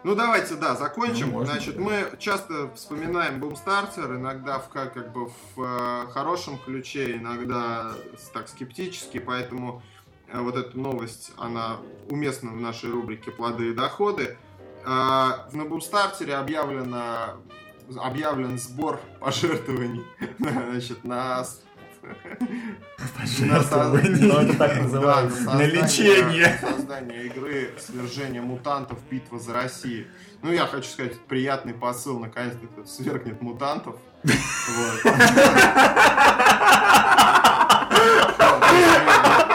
[0.03, 1.27] Ну давайте, да, закончим.
[1.27, 1.81] Ну, можно, Значит, да.
[1.81, 7.91] мы часто вспоминаем Boomstarter, иногда в как, как бы в э, хорошем ключе, иногда
[8.33, 9.83] так скептически, поэтому
[10.27, 11.77] э, вот эта новость, она
[12.09, 14.37] уместна в нашей рубрике «Плоды и доходы».
[14.83, 17.37] А, на Boomstarter объявлено
[17.97, 20.03] объявлен сбор пожертвований
[20.39, 21.45] значит, на
[23.17, 24.27] Пожертвований.
[24.27, 25.43] Ну, это так Да, называется.
[25.43, 26.59] На лечение.
[26.61, 28.97] Создание игры «Свержение мутантов.
[29.09, 30.07] Битва за Россию».
[30.41, 33.95] Ну, я хочу сказать, приятный посыл, наконец-то свергнет мутантов.
[34.23, 35.13] Вот.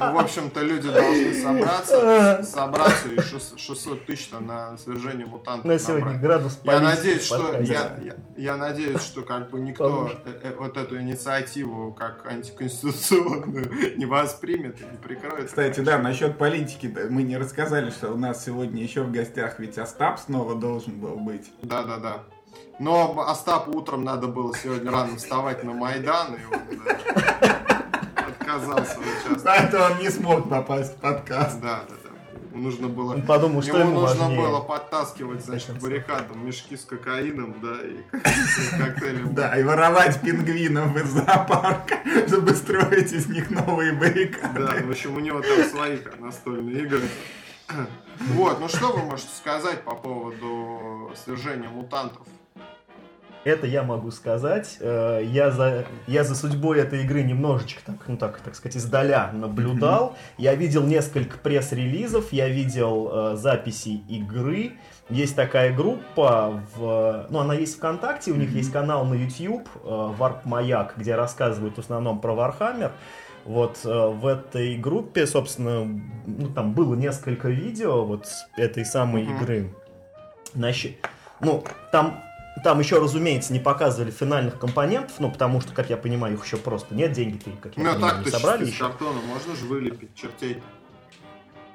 [0.00, 5.64] Э, В общем-то, люди должны собраться, собраться и шес- 600 тысяч там на свержение мутантов
[5.64, 6.20] На сегодня набрать.
[6.20, 10.18] градус Я надеюсь, что я, я, я надеюсь, что как бы никто Поможет.
[10.26, 15.46] э, э, вот эту инициативу как антиконституционную не воспримет и не прикроет.
[15.46, 19.58] Кстати, да, насчет политики да, мы не рассказали, что у нас сегодня еще в гостях
[19.58, 21.50] ведь Остап снова должен был быть.
[21.62, 22.24] Да, да, да.
[22.80, 27.57] Но Остапу утром надо было сегодня рано вставать на Майдан, и он да,
[28.48, 29.42] отказался участвовать.
[29.44, 31.60] Поэтому он не смог попасть в подкаст.
[31.60, 32.58] Да, да, да.
[32.58, 33.14] Нужно было...
[33.14, 34.40] Он подумал, что Ему ему нужно важнее.
[34.40, 38.02] было подтаскивать, значит, к баррикадам мешки с кокаином, да, и
[38.78, 39.34] коктейлем.
[39.34, 44.60] Да, и воровать пингвинов из зоопарка, чтобы строить из них новые баррикады.
[44.66, 47.02] Да, в общем, у него там свои как настольные игры.
[48.32, 52.26] Вот, ну что вы можете сказать по поводу свержения мутантов?
[53.48, 54.76] Это я могу сказать.
[54.80, 59.30] Э, Я за, я за судьбой этой игры немножечко, так, ну так, так сказать, издаля
[59.32, 60.16] наблюдал.
[60.36, 64.72] Я видел несколько пресс-релизов, я видел э, записи игры.
[65.08, 69.88] Есть такая группа, в, ну она есть ВКонтакте, у них есть канал на YouTube, э,
[70.18, 72.90] Warp Маяк, где рассказывают в основном про Warhammer.
[73.46, 75.86] Вот э, в этой группе, собственно,
[76.26, 78.26] ну, там было несколько видео вот
[78.58, 79.36] этой самой Мгм.
[79.36, 79.74] игры.
[80.54, 80.96] Насчет-
[81.40, 82.22] ну, там,
[82.62, 86.56] там еще, разумеется, не показывали финальных компонентов, ну, потому что, как я понимаю, их еще
[86.56, 88.84] просто нет, деньги-то, как я Ну, понимаю, так не собрали еще.
[88.84, 90.62] картона можно же вылепить чертей.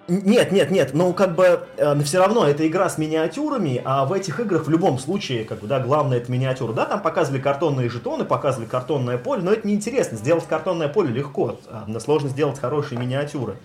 [0.10, 1.66] Нет, нет, нет, ну как бы
[2.04, 5.68] все равно это игра с миниатюрами, а в этих играх в любом случае, как бы,
[5.68, 6.74] да, главное это миниатюра.
[6.74, 10.18] Да, там показывали картонные жетоны, показывали картонное поле, но это неинтересно.
[10.18, 13.56] Сделать картонное поле легко, а но сложно сделать хорошие миниатюры.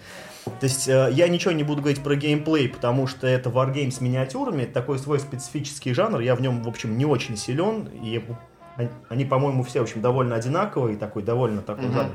[0.45, 4.01] То есть э, я ничего не буду говорить про геймплей, потому что это wargame с
[4.01, 8.25] миниатюрами, это такой свой специфический жанр, я в нем, в общем, не очень силен, и
[9.09, 12.11] они- по-моему, все, в общем, довольно одинаковые, такой довольно такой жанр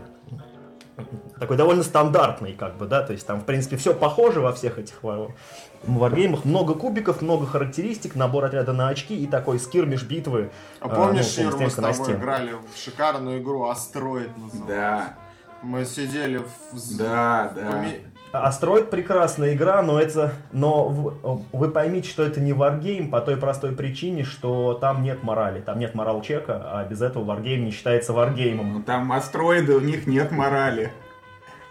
[1.40, 4.78] такой довольно стандартный, как бы, да, то есть там, в принципе, все похоже во всех
[4.78, 5.34] этих вар-
[5.84, 10.52] варгеймах, много кубиков, много характеристик, набор отряда на очки и такой скирмиш битвы.
[10.80, 12.20] А А, помнишь, ну, Юр, мы с тобой стену.
[12.20, 14.68] играли в шикарную игру Астероид называлась.
[14.68, 15.18] Да,
[15.64, 16.98] Мы сидели в...
[16.98, 17.82] да, в да.
[18.34, 20.88] Астероид прекрасная игра, но это, но
[21.52, 25.78] вы поймите, что это не варгейм по той простой причине, что там нет морали, там
[25.78, 28.74] нет морал чека, а без этого варгейм не считается варгеймом.
[28.74, 30.92] Ну там астероиды, у них нет морали.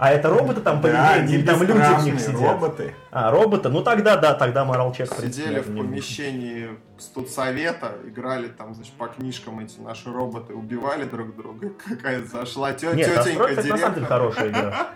[0.04, 2.40] А это роботы там Да, поведение, они или там люди в них сидят?
[2.40, 2.92] роботы.
[3.12, 3.68] А, роботы?
[3.68, 8.94] Ну тогда да, тогда морал чек в принципе, Сидели в помещении студсовета, играли там, значит,
[8.94, 11.70] по книжкам эти наши роботы, убивали друг друга.
[11.88, 14.04] Какая зашла тё- Нет, тетенька кстати, на самом деле директор.
[14.08, 14.88] хорошая игра.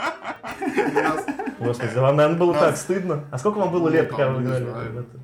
[1.60, 3.24] Господи, вам, наверное, было так стыдно.
[3.30, 4.64] А сколько вам было Ну, лет, когда вы играли?
[4.64, 4.90] знаю.
[4.92, 5.18] в это?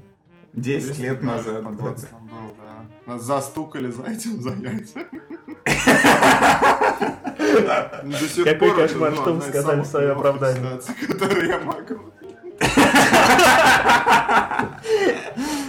[0.53, 1.65] 10 лет назад.
[1.65, 3.13] По 20 там был, да.
[3.15, 5.01] Нас застукали за этим, за яйца.
[8.05, 10.81] До сих Какой пор кошмар, ну, что вы сказали в неловких оправдание?
[11.09, 12.13] которые я могу.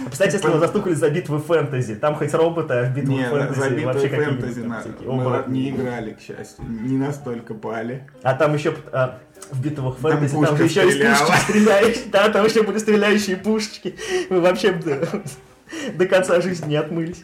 [0.06, 1.96] Представьте, если вы застукали за битвы фэнтези.
[1.96, 5.70] Там хоть роботы, а в битвы Не, фэнтези забитые вообще фэнтези там на- мы не
[5.70, 6.64] играли, к счастью.
[6.68, 8.08] Не настолько пали.
[8.22, 9.18] А там еще а,
[9.50, 11.18] в битвах Там фэнтези, там, же еще из стреляла.
[11.26, 12.04] пушечек стреляющие.
[12.12, 13.96] Да, там еще были стреляющие пушечки.
[14.30, 15.08] Мы вообще до,
[15.94, 17.22] до конца жизни не отмылись.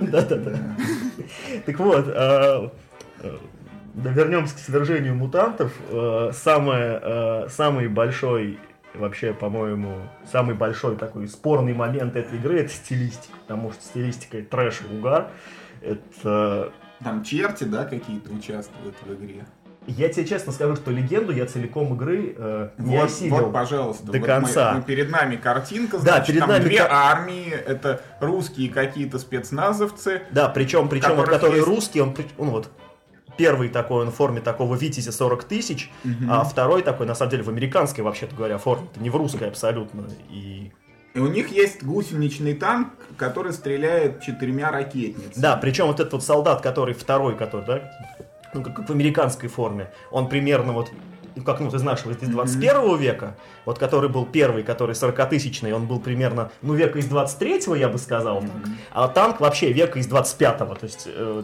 [0.00, 0.58] Да-да-да.
[1.66, 2.70] Так вот, а,
[3.20, 3.36] э,
[3.94, 5.72] вернемся к свержению мутантов.
[5.90, 8.58] Э, Самое, э, самый большой,
[8.94, 9.94] вообще, по-моему,
[10.30, 13.36] самый большой такой спорный момент этой игры это стилистика.
[13.46, 15.30] Потому что стилистика это трэш и угар.
[15.80, 16.72] Это
[17.02, 19.44] Там черти, да, какие-то участвуют в игре.
[19.88, 23.36] Я тебе честно скажу, что легенду я целиком игры э, не вот, осилил.
[23.36, 24.04] вот, пожалуйста.
[24.04, 24.74] до вот мы- конца.
[24.74, 29.18] мы- перед нами картинка, Да, значит, перед там нами две ка- армии, это русские какие-то
[29.18, 30.22] спецназовцы.
[30.30, 32.70] Да, причем, причем вот который есть- русский, он, ну вот
[33.38, 35.90] первый такой он в форме такого Витязя 40 тысяч,
[36.28, 40.06] а второй такой, на самом деле, в американской, вообще-то говоря, форме, не в русской абсолютно.
[40.30, 40.70] И
[41.14, 45.40] И у них есть гусеничный танк, который стреляет четырьмя ракетницами.
[45.42, 47.92] Да, причем вот этот вот солдат, который второй, который, да,
[48.54, 50.90] ну, как, как в американской форме, он примерно вот,
[51.36, 55.72] ну, как, ну, ты знаешь, вот из 21 века, вот который был первый, который 40-тысячный,
[55.72, 58.40] он был примерно, ну, века из 23-го, я бы сказал.
[58.40, 58.50] Так,
[58.92, 61.42] а танк вообще века из 25-го, то есть э,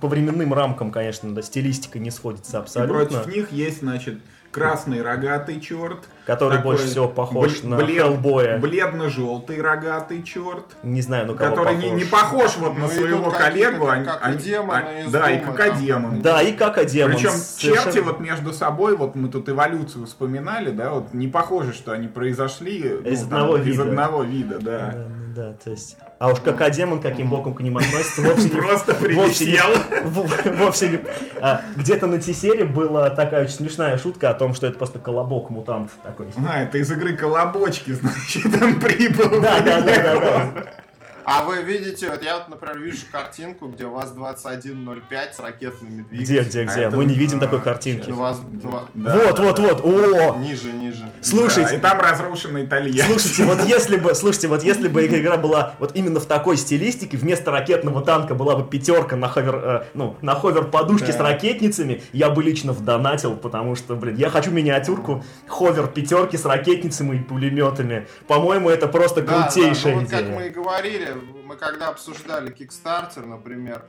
[0.00, 4.18] по временным рамкам, конечно, да, стилистика не сходится И абсолютно, против них есть, значит,
[4.52, 5.98] красный рогатый черт.
[6.26, 10.66] который такой больше всего похож бл- на блед- Хеллбоя, Бледно-желтый рогатый черт.
[10.84, 11.98] не знаю, ну, кого который не, похож.
[11.98, 13.86] не похож вот Ну, на и своего какие-то, коллегу.
[13.86, 15.80] как- они- как они- и демоны а- из Да, и Дума как там.
[15.80, 16.22] демон.
[16.22, 17.12] Да, и как демон.
[17.16, 21.72] Причем совершенно- черти вот между собой, вот мы тут эволюцию вспоминали, да, вот не похоже,
[21.72, 23.82] что они произошли ну, Из там, одного из вида.
[23.82, 24.78] одного вида, да.
[24.78, 25.96] Да, да, да, то есть...
[26.18, 28.50] А уж как демон каким боком к ним относится, вовсе не...
[28.50, 29.66] Просто прилетел.
[30.58, 31.00] вовсе не-
[31.40, 35.50] а, где-то на T-серии была такая очень смешная шутка о том, что это просто колобок
[35.50, 36.28] мутант такой.
[36.48, 39.40] А, это из игры Колобочки, значит, он прибыл.
[39.40, 40.64] Да, да, да, да.
[41.24, 46.04] А вы видите, вот я вот, например, вижу картинку, где у вас 21.05 с ракетными
[46.10, 46.48] Где, двигателями.
[46.48, 46.80] где, А где?
[46.82, 48.10] это- Мы не видим а, такой У картинки.
[48.10, 49.62] вас два- Да, Вот, да, вот, да.
[49.62, 49.80] вот.
[49.84, 50.36] О!
[50.38, 51.00] ниже, ниже.
[51.02, 53.06] Да, и Слушайте, там разрушенный Итальян.
[53.08, 57.16] Слушайте, вот если бы, слушайте, вот если бы игра была вот именно в такой стилистике,
[57.16, 61.12] вместо ракетного танка была бы пятерка на hover, э, ну, на hover подушке Да.
[61.12, 66.44] с ракетницами, я бы лично вдонатил, потому что, блин, я хочу миниатюрку hover пятерки с
[66.44, 68.06] ракетницами и пулеметами.
[68.26, 70.34] По-моему, это просто Да, крутейшая да, ну вот как идея.
[70.34, 73.84] мы и говорили, мы когда обсуждали Kickstarter, например,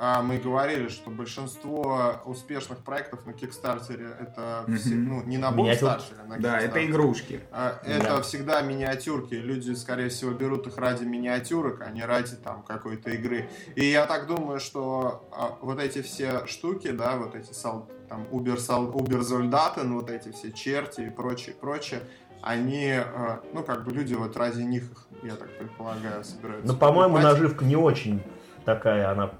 [0.00, 5.56] а, мы говорили, что большинство успешных проектов на Kickstarter это все- ну, не на Миниатюр-
[5.56, 7.40] Бомстартере, а на Да, это игрушки.
[7.50, 8.22] А, Это Да.
[8.22, 9.34] всегда миниатюрки.
[9.34, 13.50] Люди, скорее всего, берут их ради миниатюрок, а не ради там какой-то игры.
[13.74, 17.52] И я так думаю, что а, вот эти все штуки, да, вот эти
[18.08, 22.02] там Uber, Uber Soldaten, вот эти все черти и прочее, прочее,
[22.40, 23.00] они,
[23.52, 26.66] ну, как бы люди вот ради них, их, я так предполагаю, собираются.
[26.66, 27.32] Ну, по-моему, покупать.
[27.32, 28.22] наживка не очень
[28.64, 29.30] такая, она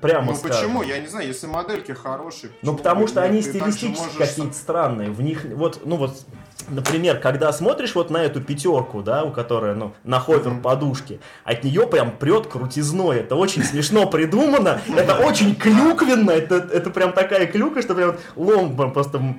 [0.00, 0.56] прямо Ну скажем.
[0.56, 0.82] почему?
[0.82, 2.52] Я не знаю, если модельки хорошие.
[2.62, 5.10] Ну, потому что они стилистически можешь какие-то странные.
[5.10, 6.24] В них, вот, ну вот,
[6.68, 11.64] например, когда смотришь вот на эту пятерку, да, у которой, ну, на ховер подушки, от
[11.64, 13.18] нее прям прет крутизной.
[13.18, 18.76] Это очень смешно придумано, это очень клюквенно, это, это прям такая клюка, что прям лом
[18.76, 19.36] прям просто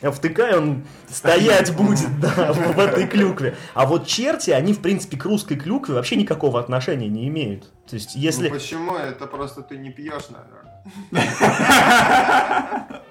[0.00, 3.56] втыкай, он стоять будет, да, в, в этой клюкве.
[3.74, 7.70] А вот черти, они, в принципе, к русской клюкве вообще никакого отношения не имеют.
[7.88, 8.48] То есть, если...
[8.48, 8.96] Ну, почему?
[8.96, 10.72] Это просто ты не пьешь, наверное.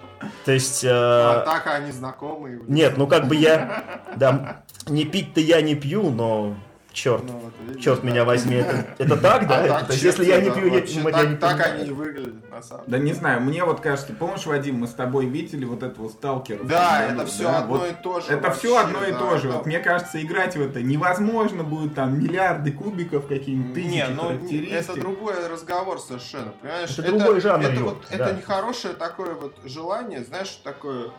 [0.46, 0.84] То есть...
[0.88, 2.60] А э, так они знакомые.
[2.68, 6.56] Нет, ну как бы я, да, не пить-то я не пью, но
[6.94, 8.08] черт, Ну, вот видишь, черт да.
[8.08, 9.58] меня возьми, это, это так, да?
[9.58, 11.36] А Это- так, то есть если я не пью, да, я, вообще я так, не
[11.36, 11.76] так понимаю.
[11.80, 13.10] они и выглядят, на самом Да деле.
[13.10, 16.64] не знаю, мне вот кажется, помнишь, Вадим, мы с тобой видели вот этого сталкера?
[16.64, 18.28] Да, это все да, одно вот и то же.
[18.34, 19.48] Это вообще, все одно и да, то же.
[19.48, 24.08] это- Вот мне кажется, играть в это невозможно будет там миллиарды кубиков, какие-нибудь тысячи Не,
[24.08, 24.74] ну характеристик.
[24.74, 26.92] это другой разговор совершенно, понимаешь?
[26.98, 28.16] Это другой жанр, Это, вот, да.
[28.16, 31.10] это нехорошее такое вот желание, знаешь, такое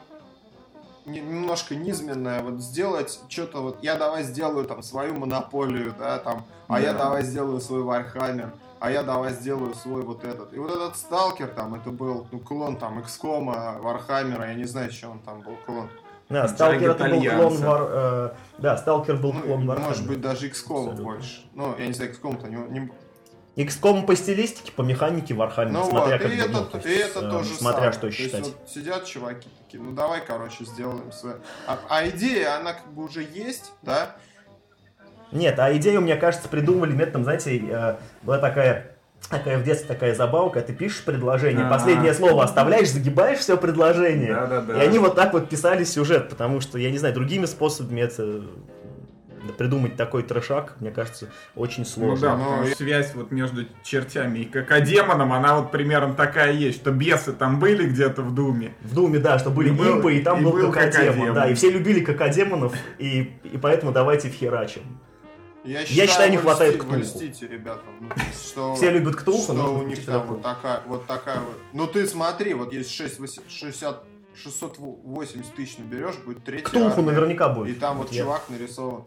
[1.06, 6.80] немножко низменное, вот сделать что-то вот, я давай сделаю там свою монополию, да, там, а
[6.80, 7.04] я Да.
[7.04, 10.52] давай сделаю свой Warhammer, а я давай сделаю свой вот этот.
[10.54, 14.90] И вот этот Сталкер там, это был, ну, клон там XCOM, Warhammer'а, я не знаю,
[14.92, 15.88] что он там был клон.
[16.28, 17.82] Да, Сталкер это был клон Вар...
[17.90, 19.88] э, Да, Сталкер был Ну, клон Warhammer'а.
[19.88, 21.02] может быть, даже XCOM Абсолютно.
[21.04, 21.42] больше.
[21.54, 22.92] Ну, я не знаю, XCOM-то не, не-
[23.56, 26.90] XCOM по стилистике, по механике Warhammer, Ну смотря вот, как и это, ну, то и
[26.90, 27.92] есть, это э, тоже смотря самое.
[27.92, 28.44] что То есть считать.
[28.44, 31.36] вот сидят чуваки такие, ну давай, короче, сделаем свое.
[31.66, 34.16] А, а идея, она как бы уже есть, да?
[35.32, 38.92] Нет, а идею, мне кажется, придумали методом, знаете, э, была такая
[39.28, 41.70] такая в детстве такая забавка, ты пишешь предложение, А.
[41.70, 44.34] последнее слово оставляешь, загибаешь все предложение.
[44.34, 44.82] Да-да-да.
[44.82, 48.42] И они вот так вот писали сюжет, потому что, я не знаю, другими способами это
[49.56, 52.28] придумать такой трешак, мне кажется, очень сложно.
[52.28, 56.80] да, Ну, и- что связь вот между чертями и какодемоном, она вот примерно такая есть,
[56.80, 58.74] что бесы там были где-то в Думе.
[58.82, 61.34] В Думе, да, что были И был- импы, и там и был, был какодемон, какодемон.
[61.34, 64.82] да, и все любили какодемонов, и, и поэтому давайте вхерачим.
[65.64, 66.96] Я считаю, не вы хватает льсти- Ктулху.
[67.00, 67.84] льстите ребятам.
[68.00, 71.56] Ну, что, Все любят Ктулху, что нужно у них там вот такая, вот такая вот.
[71.72, 74.02] Ну ты смотри, вот есть 6, 60,
[74.34, 76.64] 680 тысяч наберешь, будет третий.
[76.64, 77.76] Ктулху армия, наверняка будет.
[77.76, 79.04] И там вот Я- чувак нарисован.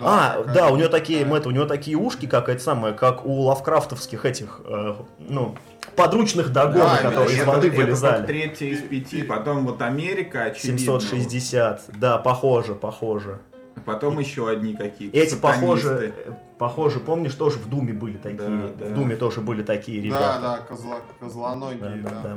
[0.00, 1.38] А, такая да, у него такие, такая.
[1.38, 5.56] это, у него такие ушки, как это самое, как у лавкрафтовских этих, э, ну,
[5.96, 8.26] подручных догонов, Да, которые из это- воды это вылезали.
[8.26, 10.78] третья из пяти, потом вот Америка, очевидно.
[10.78, 13.40] 760, да, похоже, похоже.
[13.74, 15.16] А Потом еще одни какие-то.
[15.16, 15.60] Эти сатанисты.
[15.66, 16.14] похоже,
[16.58, 18.84] похоже, помнишь, тоже в Думе были такие, Да, да.
[18.86, 20.38] в Думе тоже были такие Да, ребята.
[20.42, 22.10] да, козла, козлоногие, Да, да.
[22.10, 22.36] да, да.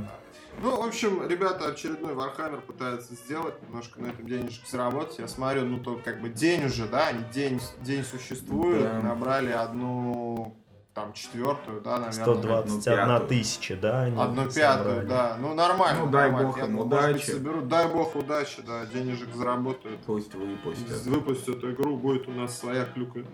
[0.61, 5.19] Ну, в общем, ребята очередной Warhammer пытаются сделать, немножко на этом денежек заработать.
[5.19, 9.01] Я смотрю, ну, то как бы день уже, да, они день, день существуют, Да.
[9.01, 10.57] набрали одну,
[10.95, 12.23] там, четвертую, да, наверное.
[12.23, 13.27] 121 пятую.
[13.27, 14.03] тысяча, да?
[14.03, 14.53] они Одну собрали.
[14.53, 15.37] пятую, да.
[15.41, 16.05] Ну, нормально.
[16.05, 16.47] Ну, дай нормально.
[16.47, 17.31] бог Я им удачи.
[17.31, 17.67] соберут.
[17.67, 19.99] Дай бог удачи, да, денежек заработают.
[20.05, 21.05] Пусть выпустят.
[21.05, 23.29] Выпустят игру, будет у нас своя клюква, это,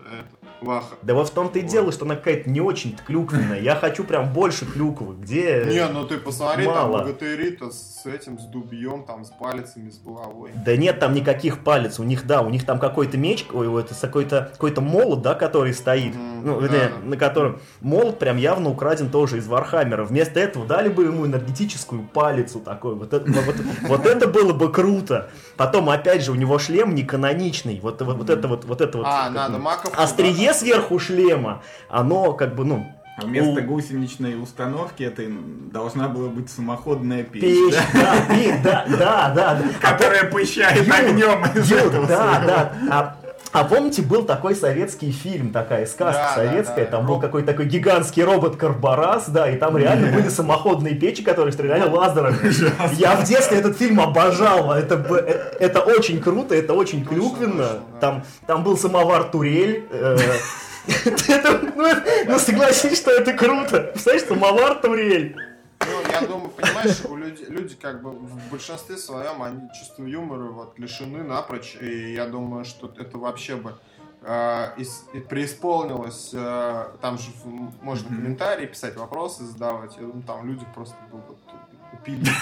[0.62, 0.96] ваха.
[1.04, 3.62] Да вот в том-то и дело, что она какая-то не очень-то клюквенная.
[3.62, 5.14] Я хочу прям больше клюквы.
[5.20, 5.64] Где...
[5.70, 6.98] Не, ну ты посмотри, мало.
[6.98, 10.50] там богатыри-то с этим, с дубьем, там, с палецами, с булавой.
[10.66, 12.00] Да нет там никаких палец.
[12.00, 15.76] У них, да, у них там какой-то меч, ой, это какой-то какой-то молот, да, который
[15.76, 16.16] стоит.
[16.16, 16.92] Мгм, ну, да.
[17.04, 17.51] на котором
[17.82, 20.04] молот прям явно украден тоже из Warhammer'а.
[20.04, 22.96] Вместо этого дали бы ему энергетическую палицу такой.
[22.96, 25.30] Вот это, вот, вот это было бы круто.
[25.58, 27.80] Потом, опять же, у него шлем не каноничный.
[27.82, 29.08] Вот, вот, вот это вот, вот это вот.
[29.08, 30.54] А, как надо маковку, Острие да?
[30.54, 32.88] сверху шлема, оно как бы, ну,
[33.18, 35.24] А вместо У- гусеничной установки это
[35.72, 38.16] должна была быть самоходная печь, печь, да?
[38.64, 39.62] да, да, да, да.
[39.82, 42.48] А которая пыщает Ю, огнем из Ю, этого да, своего.
[42.48, 42.74] да.
[42.90, 43.16] А,
[43.54, 46.92] а помните, был такой советский фильм, такая сказка Да, да, советская, да.
[46.98, 51.52] там был какой-то такой гигантский робот Карбарас, да, и там реально были самоходные печи, которые
[51.52, 52.38] стреляли лазерами.
[52.98, 57.68] Я в детстве этот фильм обожал, это, б- э, это очень круто, это очень клюквенно.
[57.94, 58.00] да.
[58.00, 59.86] Там, там был самовар Турель.
[59.92, 60.18] э,
[61.28, 63.82] это, ну, это- Ну согласись, что это круто.
[63.94, 65.36] Представляешь, самовар Турель.
[66.22, 70.50] Ну, я думаю, понимаешь, у люди, люди как бы в большинстве своем, они чувства юмора
[70.52, 73.74] вот лишены напрочь, и я думаю, что это вообще бы
[74.24, 77.32] э, ис- и преисполнилось, э, там же
[77.82, 78.18] можно Мгм.
[78.18, 81.38] комментарии писать, вопросы задавать, я думаю, там люди просто бы вот
[81.94, 82.34] упили Что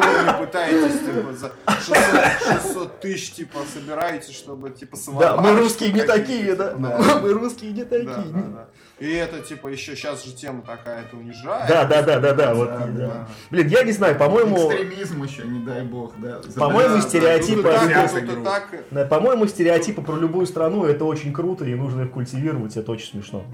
[0.00, 5.58] вы мне пытаетесь, типа, за 600, 600 тысяч, типа, собираете, чтобы, типа, Да, самовар, мы
[5.60, 6.72] русские не такие, да?
[6.72, 7.20] да.
[7.22, 8.32] Мы русские не Да, такие.
[9.00, 11.68] И это, типа, еще сейчас же тема такая, это унижает.
[11.68, 12.68] Да, да, да, да, да, вот.
[12.68, 13.28] Да, да.
[13.50, 16.40] Блин, я не знаю, по-моему, Экстремизм еще, не дай бог, да.
[16.56, 17.84] По-моему, Да, стереотипы да,
[18.18, 18.68] и так.
[18.90, 23.06] да, по-моему, стереотипы про любую страну это очень круто и нужно их культивировать, это очень
[23.10, 23.44] смешно.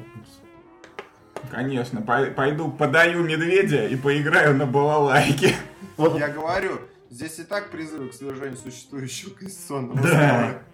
[1.50, 5.54] Конечно, пой- пойду подаю медведя и поиграю на балалайке.
[5.96, 6.80] Вот, Я говорю,
[7.14, 10.08] здесь и так призывы к свержению существующего конституционного Да.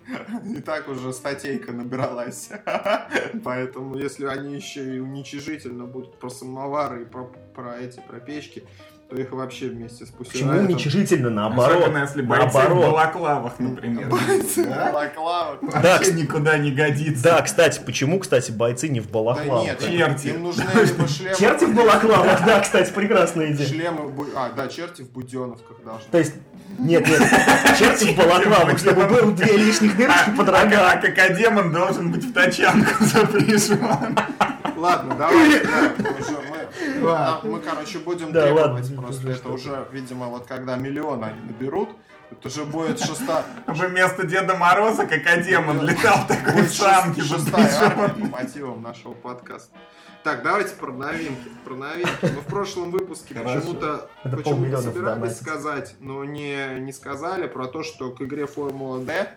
[0.09, 0.57] строя.
[0.57, 2.49] И так уже статейка набиралась.
[3.45, 7.25] Поэтому, если они еще и уничижительно будут про самовары и про,
[7.55, 8.65] про эти, про печки,
[9.11, 12.85] то их вообще вместе с почему уничижительно, наоборот, Особенно если бойцы в наоборот.
[12.85, 14.07] балаклавах, например.
[14.09, 14.93] Бойцы Да?
[14.93, 15.59] балаклавы.
[15.63, 17.25] Да, Вообще никуда не годится.
[17.25, 19.65] Да, кстати, почему, кстати, бойцы не в Да балаклавах?
[19.67, 20.29] нет, Черти.
[20.29, 21.37] им нужны либо шлемы...
[21.41, 23.67] Черти в балаклавах, да, кстати, прекрасная идея.
[23.67, 24.07] Шлемы...
[24.07, 26.09] в А, да, черти в буденовках должны.
[26.13, 26.35] То есть,
[26.79, 27.21] нет, нет,
[27.79, 30.93] черти в балаклавах, чтобы было две лишних дырочки под А, рога.
[30.93, 34.17] а какодемон должен быть в тачанку запряжен.
[34.81, 37.41] Ладно, давайте, да, мы уже, мы, Ладно.
[37.43, 39.29] а, мы, короче, будем Да, требовать ладно, просто.
[39.29, 41.91] уже Это уже, видимо, вот когда миллион они наберут,
[42.31, 43.45] это уже будет шеста...
[43.65, 49.77] Чтобы вместо Деда Мороза какодемон летал такой в санке шестая армия по мотивам нашего подкаста.
[50.25, 51.51] Так, давайте про новинки.
[51.65, 52.11] Про новинки.
[52.23, 53.57] Мы в прошлом выпуске Хорошо.
[53.61, 55.37] почему-то почему собирались донатить.
[55.37, 59.29] сказать, но не, не сказали про то, что к игре Формула D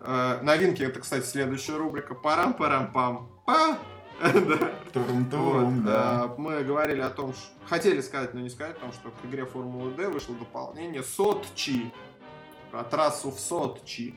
[0.00, 2.14] э, новинки, это, кстати, следующая рубрика.
[2.14, 3.28] Парам-парам-пам.
[3.44, 3.78] Па!
[4.20, 4.72] Да.
[4.92, 6.24] Турум-турум, да.
[6.24, 7.46] а, Мы говорили о том, что...
[7.66, 11.92] Хотели сказать, но не сказать, о том, что к игре Формулы D вышло дополнение Сотчи.
[12.70, 14.14] Про трассу в Сотчи.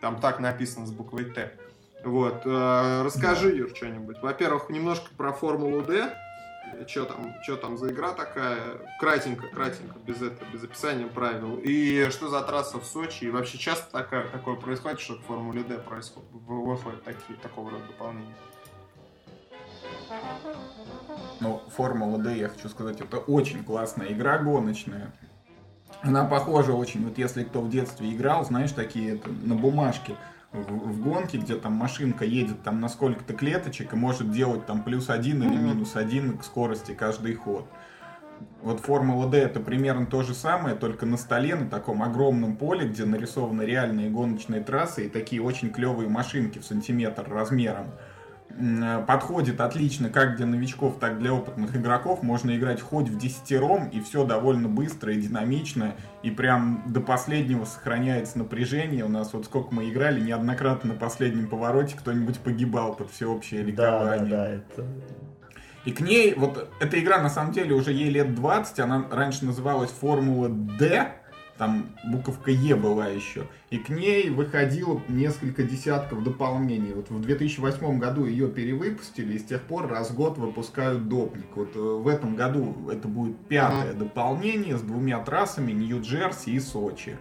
[0.00, 1.56] Там так написано с буквой Т.
[2.04, 4.20] Вот, э, расскажи, Юр, что-нибудь.
[4.20, 6.14] Во-первых, немножко про Формулу D.
[6.86, 8.60] Что там, что там за игра такая?
[8.98, 11.58] Кратенько, кратенько, без этого, без описания правил.
[11.62, 13.24] И что за трасса в Сочи?
[13.24, 17.84] И вообще часто такая, такое происходит, что в Формуле D происходит, выходят такие, такого рода
[17.86, 18.34] дополнения?
[21.40, 25.12] Ну, Формула D, я хочу сказать, это очень классная игра гоночная.
[26.02, 30.16] Она похожа очень, вот если кто в детстве играл, знаешь, такие это, на бумажке
[30.52, 34.82] в, в гонке, где там машинка едет там на сколько-то клеточек и может делать там
[34.82, 37.66] плюс один или минус один к скорости каждый ход.
[38.62, 42.88] Вот Формула D это примерно то же самое, только на столе, на таком огромном поле,
[42.88, 47.86] где нарисованы реальные гоночные трассы и такие очень клевые машинки в сантиметр размером.
[48.50, 52.22] Э, подходит отлично как для новичков, так и для опытных игроков.
[52.22, 57.64] Можно играть хоть в десятером, и все довольно быстро и динамично, и прям до последнего
[57.64, 59.04] сохраняется напряжение.
[59.04, 64.18] У нас вот сколько мы играли, неоднократно на последнем повороте кто-нибудь погибал под всеобщее ликование.
[64.18, 64.86] Да, да, да, это...
[65.84, 69.44] И к ней, вот эта игра на самом деле уже ей лет 20, она раньше
[69.44, 71.12] называлась Формула D,
[71.58, 76.92] там буковка Е была еще, и к ней выходило несколько десятков дополнений.
[76.92, 81.46] Вот в 2008 году ее перевыпустили, и с тех пор раз в год выпускают допник.
[81.54, 87.18] Вот э, в этом году это будет пятое дополнение с двумя трассами Нью-Джерси и Сочи.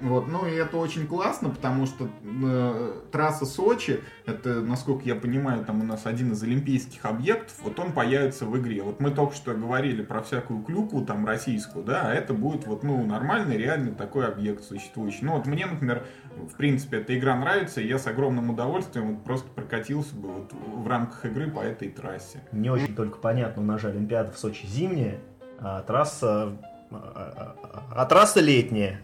[0.00, 5.64] Вот, ну и это очень классно, потому что э, трасса Сочи, это, насколько я понимаю,
[5.64, 8.82] там у нас один из олимпийских объектов, вот он появится в игре.
[8.82, 12.84] Вот мы только что говорили про всякую клюку там российскую, да, а это будет вот,
[12.84, 15.24] ну, нормальный, реальный такой объект существующий.
[15.24, 16.06] Ну вот мне, например,
[16.36, 20.52] в принципе, эта игра нравится, и я с огромным удовольствием вот просто прокатился бы вот
[20.52, 22.40] в рамках игры по этой трассе.
[22.52, 25.18] Не очень только понятно, у нас же Олимпиада в Сочи зимняя,
[25.58, 26.56] а трасса,
[26.90, 29.00] а, а, а, а трасса летняя.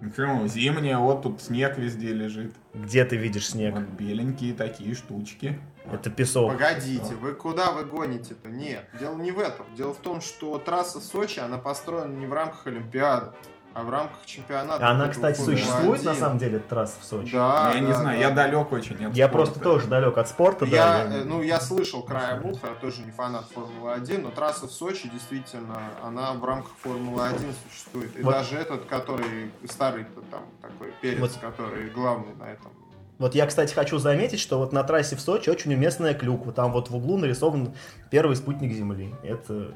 [0.00, 0.46] Почему?
[0.46, 2.54] Зимняя, вот тут снег везде лежит.
[2.74, 3.74] Где ты видишь снег?
[3.74, 5.58] Вот беленькие такие штучки.
[5.90, 6.52] Это песок.
[6.52, 8.48] Погодите, вы куда вы гоните-то?
[8.48, 9.66] Нет, дело не в этом.
[9.76, 13.32] Дело в том, что трасса Сочи, она построена не в рамках Олимпиады.
[13.74, 14.88] А в рамках чемпионата...
[14.88, 16.04] Она, кстати, существует один.
[16.12, 17.32] на самом деле, трасса в Сочи?
[17.32, 18.28] Да, Я да, не знаю, да.
[18.28, 19.28] я далек очень от Я спорта.
[19.30, 21.16] просто тоже далек от спорта, Я, да.
[21.16, 25.08] э, ну, я слышал краем уха, я тоже не фанат Формулы-1, но трасса в Сочи
[25.08, 28.16] действительно, она в рамках Формулы-1 существует.
[28.16, 28.32] И Вот.
[28.34, 31.32] даже этот, который старый там такой перец, Вот.
[31.40, 32.70] который главный на этом.
[33.16, 36.52] Вот я, кстати, хочу заметить, что вот на трассе в Сочи очень уместная клюква.
[36.52, 37.72] Там вот в углу нарисован
[38.10, 39.14] первый спутник Земли.
[39.22, 39.72] Это,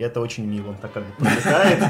[0.00, 1.80] это очень мило, он так как бы привлекает.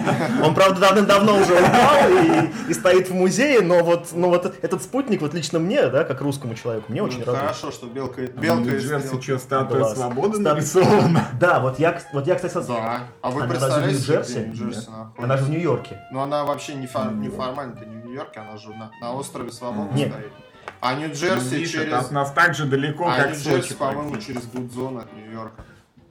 [0.44, 4.82] Он, правда, давным-давно уже упал и, и стоит в музее, но вот, но вот этот
[4.82, 7.40] спутник, вот лично мне, да, как русскому человеку, мне очень Ну, радует.
[7.44, 9.24] хорошо, что белка, А белка Нью-Джерси стрелки.
[9.24, 9.94] что, статуя Класс.
[9.96, 11.28] свободы Стат- нарисована?
[11.40, 13.00] Да, вот я, вот я, кстати, со- Да.
[13.22, 14.38] А вы Она представляете, разве в Нью-Джерси?
[14.38, 14.48] Нет.
[14.54, 14.90] находится?
[15.16, 16.00] она же в Нью-Йорке.
[16.12, 17.38] Но она вообще не, фор- Ну, не вот.
[17.42, 20.12] формально-то не в Нью-Йорке, она же на, на острове Свободы Нет.
[20.12, 20.32] стоит.
[20.80, 21.92] А Ну, Нью-Джерси видишь, через...
[21.92, 23.74] от нас так же далеко, А как Нью-Джерси, Сочи.
[23.74, 25.62] по-моему, через Гудзон от Нью-Йорка.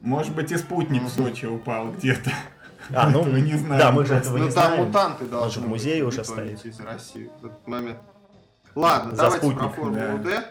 [0.01, 1.11] Может быть, и спутник в Мгм.
[1.29, 2.31] Сочи упал где-то.
[2.93, 4.85] А, ну, Этого не знаем да, мы же этого Ну не там знаем.
[4.87, 6.65] мутанты должны в быть музее уже стоит.
[6.65, 7.99] из России в этот момент.
[8.75, 10.17] Ладно, За давайте спутник, про Формулу да.
[10.17, 10.43] D.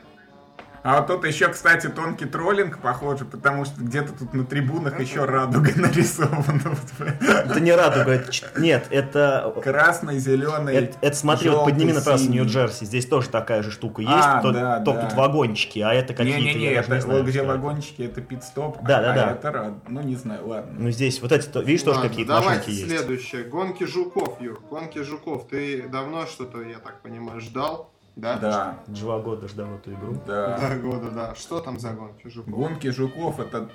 [0.82, 5.24] А вот тут еще, кстати, тонкий троллинг, похоже, потому что где-то тут на трибунах еще
[5.24, 6.60] радуга нарисована.
[6.98, 7.08] Вот.
[7.28, 8.24] Это не радуга,
[8.58, 10.74] нет, это Красный, зеленый.
[10.74, 12.28] Это, это смотри, вот желтый, подними на трассу.
[12.30, 12.84] Нью-Джерси.
[12.84, 15.08] Здесь тоже такая же штука есть, А, то- да, только да.
[15.10, 17.18] тут вагончики, а это какие-то, Не-не-не, это не знаю.
[17.20, 18.78] вот где вагончики, это пит-стоп.
[18.82, 19.30] Да, да, а да.
[19.32, 19.72] это рад.
[19.88, 20.72] Ну, не знаю, ладно.
[20.78, 22.88] Ну здесь вот эти, то- видишь, тоже Ладно, какие-то давайте машинки есть.
[22.98, 23.44] следующее.
[23.44, 24.60] Гонки жуков, Юр.
[24.68, 25.46] Гонки жуков.
[25.48, 27.92] Ты давно что-то, я так понимаю, ждал?
[28.16, 28.36] Да?
[28.36, 30.20] Да, Два года ждал эту игру.
[30.26, 30.58] да.
[30.58, 31.34] Два года, да.
[31.34, 32.52] Что там за гонки жуков?
[32.52, 33.70] Гонки жуков это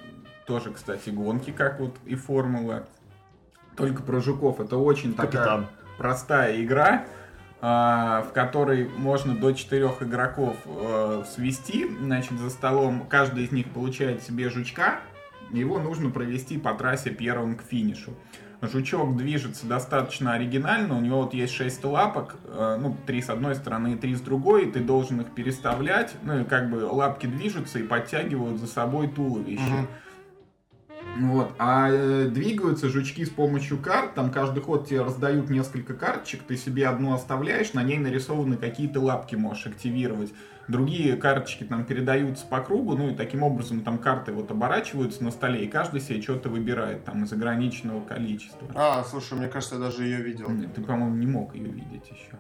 [0.45, 2.85] тоже, кстати, гонки, как вот и формула.
[3.75, 4.59] Только про жуков.
[4.59, 5.67] Это очень такая Капитан.
[5.97, 7.05] простая игра,
[7.61, 11.87] а, в которой можно до четырех игроков э, свести.
[11.99, 14.99] Значит, за столом каждый из них получает себе жучка.
[15.51, 18.13] Его нужно провести по трассе первым к финишу.
[18.61, 23.53] Жучок движется достаточно оригинально, у него вот есть 6 лапок, э, ну, три с одной
[23.53, 27.27] стороны и три с другой, и ты должен их переставлять, ну, и как бы лапки
[27.27, 29.61] движутся и подтягивают за собой туловище.
[29.61, 29.87] Мгм.
[31.19, 31.51] Вот.
[31.57, 34.13] А э, двигаются жучки с помощью карт.
[34.13, 36.43] Там каждый ход тебе раздают несколько карточек.
[36.43, 40.31] Ты себе одну оставляешь, на ней нарисованы какие-то лапки можешь активировать.
[40.67, 45.31] Другие карточки там передаются по кругу, ну и таким образом там карты вот оборачиваются на
[45.31, 48.67] столе, и каждый себе что-то выбирает там из ограниченного количества.
[48.75, 50.49] А, слушай, мне кажется, я даже ее видел.
[50.49, 52.37] Нет, Ты, по-моему, не мог ее видеть еще.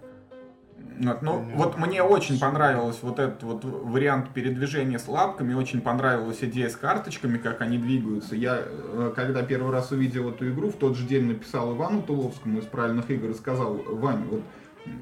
[0.99, 5.79] Вот, ну, Не вот мне очень понравилось вот этот вот вариант передвижения с лапками, очень
[5.79, 8.35] понравилась идея с карточками, как они двигаются.
[8.35, 12.59] Я, э, когда первый раз увидел эту игру, в тот же день написал Ивану Туловскому
[12.59, 14.41] из правильных игр и сказал, Вань, вот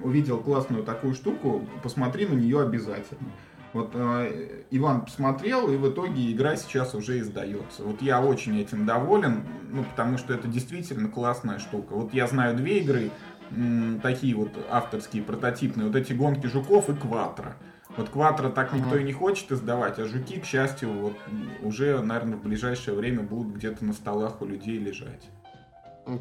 [0.04, 3.32] увидел классную такую штуку, посмотри на нее обязательно.
[3.74, 7.84] Вот э, Иван посмотрел, и в итоге игра сейчас уже издается.
[7.84, 11.94] Вот я очень этим доволен, ну, потому что это действительно классная штука.
[11.94, 13.12] Вот я знаю две игры,
[13.52, 17.56] м, такие вот авторские, прототипные, вот эти гонки жуков и Кватро.
[17.98, 21.18] Вот Кватро так никто и не хочет издавать, а жуки, к счастью, вот
[21.62, 25.30] уже, наверное, в ближайшее время будут где-то на столах у людей лежать.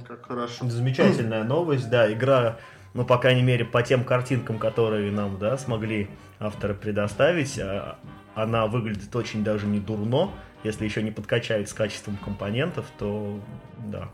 [0.08, 0.68] Как хорошо.
[0.68, 2.58] Замечательная новость, да, игра,
[2.94, 7.98] ну, по крайней мере, по тем картинкам, которые нам, да, смогли авторы предоставить, а,
[8.34, 10.30] она выглядит очень даже не дурно,
[10.62, 13.40] если еще не подкачают с качеством компонентов, то,
[13.78, 14.08] да.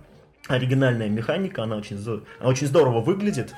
[0.48, 1.96] Оригинальная механика, она очень,
[2.40, 3.54] она очень здорово выглядит,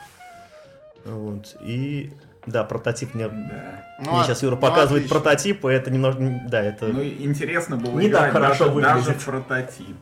[1.05, 2.13] вот, и,
[2.47, 3.29] да, прототип мне...
[3.29, 3.85] Да.
[4.01, 5.21] Ну, мне а- сейчас Юра ну, показывает отлично.
[5.21, 6.19] прототип, и это немного,
[6.49, 6.87] да, это...
[6.89, 9.23] Ну, интересно было Не так хорошо даже, даже выглядит.
[9.23, 9.97] в прототип.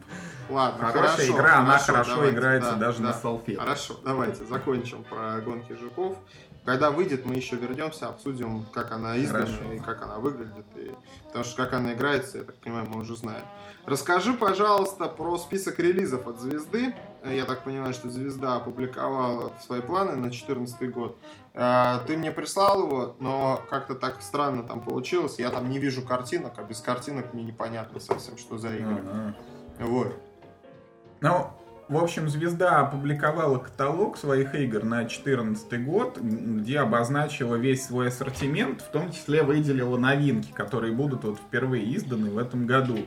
[0.50, 3.18] Ладно, Хорошая хорошо, игра, она хорошо, хорошо давайте, играется да, даже на да.
[3.18, 3.64] салфетках.
[3.64, 6.16] Хорошо, давайте закончим про гонки жуков.
[6.64, 9.72] Когда выйдет, мы еще вернемся, обсудим, как она издана Хорошо.
[9.72, 10.66] и как она выглядит.
[10.76, 10.94] И...
[11.26, 13.44] Потому что как она играется, я так понимаю, мы уже знаем.
[13.86, 16.94] Расскажи, пожалуйста, про список релизов от Звезды.
[17.24, 21.16] Я так понимаю, что Звезда опубликовала свои планы на 2014 год.
[21.54, 25.38] Э, Ты мне прислал его, но как-то так странно там получилось.
[25.38, 29.02] Я там не вижу картинок, а без картинок мне непонятно совсем, что за игры.
[29.10, 29.34] Ага.
[29.78, 30.29] Вот.
[31.20, 31.50] Ну,
[31.88, 38.80] в общем, Звезда опубликовала каталог своих игр на 2014 год, где обозначила весь свой ассортимент,
[38.80, 42.98] в том числе выделила новинки, которые будут вот впервые изданы в этом году.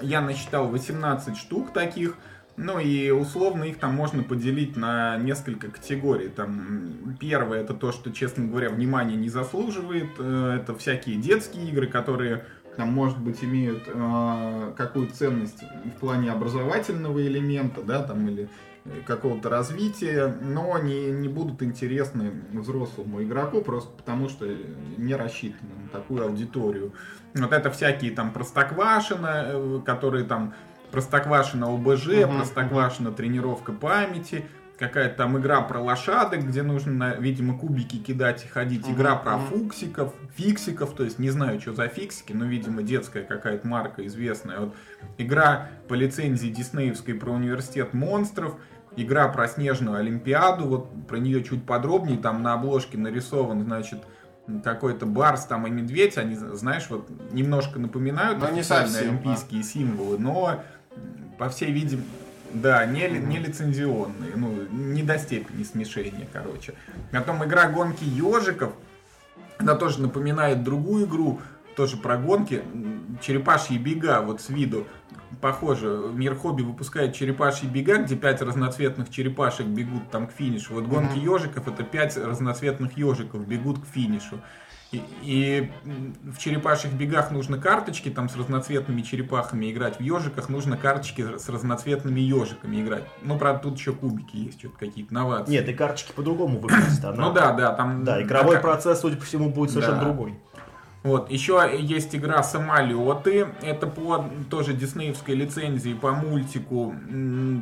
[0.00, 2.16] Я насчитал 18 штук таких,
[2.56, 6.28] ну и условно их там можно поделить на несколько категорий.
[6.28, 10.10] Там первое это то, что, честно говоря, внимания не заслуживает.
[10.18, 12.44] Э, Это всякие детские игры, которые
[12.76, 18.48] там, может быть, имеют э, какую ценность в плане образовательного элемента, да, там, или
[18.84, 24.46] э, какого-то развития, но не, не будут интересны взрослому игроку, просто потому что
[24.96, 26.92] не рассчитаны на такую аудиторию.
[27.34, 30.54] Вот это всякие там простоквашино, э, которые там
[30.90, 34.46] простоквашино ОБЖ, Мгм, простоквашино тренировка памяти,
[34.86, 40.14] какая-то там игра про лошадок, где нужно, видимо, кубики кидать и ходить, игра про фуксиков,
[40.36, 44.60] фиксиков, то есть не знаю, что за фиксики, но, видимо, детская какая-то марка известная.
[44.60, 44.74] Вот
[45.18, 48.56] игра по лицензии диснеевской про университет монстров,
[48.96, 54.02] игра про снежную олимпиаду, вот про нее чуть подробнее, там на обложке нарисован, значит,
[54.62, 59.62] какой-то барс там и медведь, они, знаешь, вот немножко напоминают Но не официальные совсем, олимпийские
[59.62, 60.62] символы, но
[61.38, 62.08] по всей видимости,
[62.54, 66.74] да, не, ли- не лицензионные, ну, не до степени смешения, короче.
[67.12, 68.72] Потом игра гонки ежиков,
[69.58, 71.40] она тоже напоминает другую игру,
[71.76, 72.62] тоже про гонки,
[73.20, 74.86] черепашьи бега, вот с виду
[75.40, 76.10] похоже.
[76.12, 80.74] Мир хобби выпускает черепашьи бега, где пять разноцветных черепашек бегут там к финишу.
[80.74, 84.40] Вот гонки ежиков это пять разноцветных ежиков бегут к финишу.
[85.22, 91.38] И, в черепашьих бегах нужно карточки там с разноцветными черепахами играть, в ежиках нужно карточки
[91.38, 93.04] с разноцветными ежиками играть.
[93.22, 95.52] Ну, правда, тут еще кубики есть, что-то какие-то новации.
[95.52, 96.84] Нет, и карточки по-другому выглядят.
[97.04, 98.04] Она- Ну да, да, там...
[98.04, 100.04] Да, игровой такая- процесс, судя по всему, будет совершенно Да.
[100.04, 100.38] другой.
[101.04, 103.48] Вот, еще есть игра «Самолеты».
[103.60, 106.94] Это по тоже диснеевской лицензии, по мультику.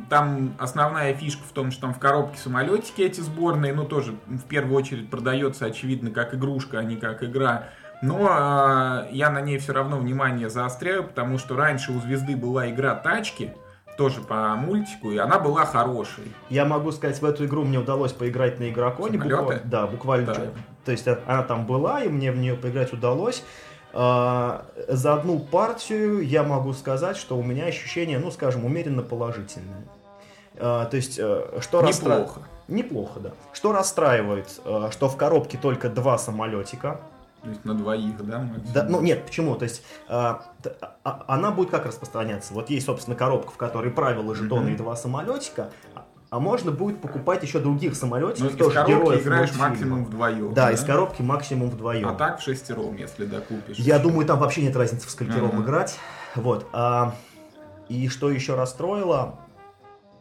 [0.09, 4.43] Там основная фишка в том, что там в коробке самолетики эти сборные, ну, тоже в
[4.43, 7.65] первую очередь продается, очевидно, как игрушка, а не как игра.
[8.01, 12.69] Но э, я на ней все равно внимание заостряю, потому что раньше у «Звезды» была
[12.69, 13.51] игра «Тачки»,
[13.97, 16.23] тоже по мультику, и она была хорошей.
[16.49, 19.19] Я могу сказать, в эту игру мне удалось поиграть на игроконе.
[19.19, 19.43] Самолеты?
[19.43, 20.33] буква- Да, буквально.
[20.33, 20.41] Да.
[20.85, 23.43] То есть э, она там была, и мне в нее поиграть удалось.
[23.93, 29.83] А, За одну партию я могу сказать, что у меня ощущение, ну, скажем, умеренно положительное.
[30.57, 32.27] А, То есть, э, что расстраивает...
[32.27, 32.47] Неплохо.
[32.67, 33.31] Неплохо, да.
[33.51, 37.01] Что расстраивает, э, что в коробке только два самолетика.
[37.43, 38.49] То есть на двоих, да?
[38.73, 39.55] Да, ну нет, почему?
[39.55, 40.43] То есть а,
[41.03, 42.53] а- она будет как распространяться?
[42.53, 44.73] Вот есть, собственно, коробка, в которой правила, жетоны Мгм.
[44.73, 45.69] и два самолетика,
[46.35, 49.69] а- можно будет покупать еще других Ну, самолетиков, из тоже коробки героев играешь мультфильма.
[49.69, 50.53] максимум вдвоем.
[50.53, 52.07] Да, из коробки максимум вдвоем.
[52.07, 53.77] А так в шестером, если докупишь.
[53.77, 55.63] Я думаю, там вообще нет разницы в сколькером Ага.
[55.63, 55.97] играть.
[56.35, 56.65] Вот.
[56.73, 57.13] а,
[57.89, 59.39] и что еще расстроило?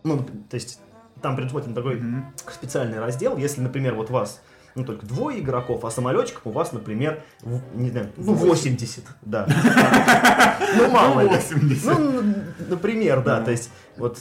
[0.05, 0.81] Ну, то есть
[1.23, 2.27] там предусмотрен такой Мгм.
[2.51, 4.43] специальный раздел, если, например, вот вас
[4.75, 9.47] ну, только двое игроков, а самолетчиков у вас, например, в- не знаю, ну, 80, да.
[10.77, 11.29] Ну, мало Ну, ли.
[11.29, 11.85] 80.
[11.99, 13.45] Ну, н- например, да, Ну.
[13.45, 14.19] то есть, вот,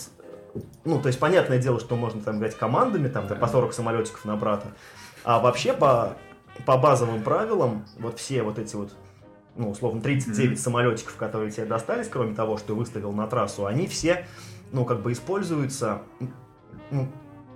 [0.83, 4.25] ну, то есть, понятное дело, что можно там играть командами, там, да, по 40 самолетиков
[4.25, 4.67] на брата,
[5.23, 6.17] а вообще по,
[6.65, 8.93] по базовым правилам, вот все вот эти вот,
[9.55, 14.25] ну, условно, 39 самолетиков, которые тебе достались, кроме того, что выставил на трассу, они все,
[14.71, 16.01] ну, как бы используются,
[16.89, 17.07] ну,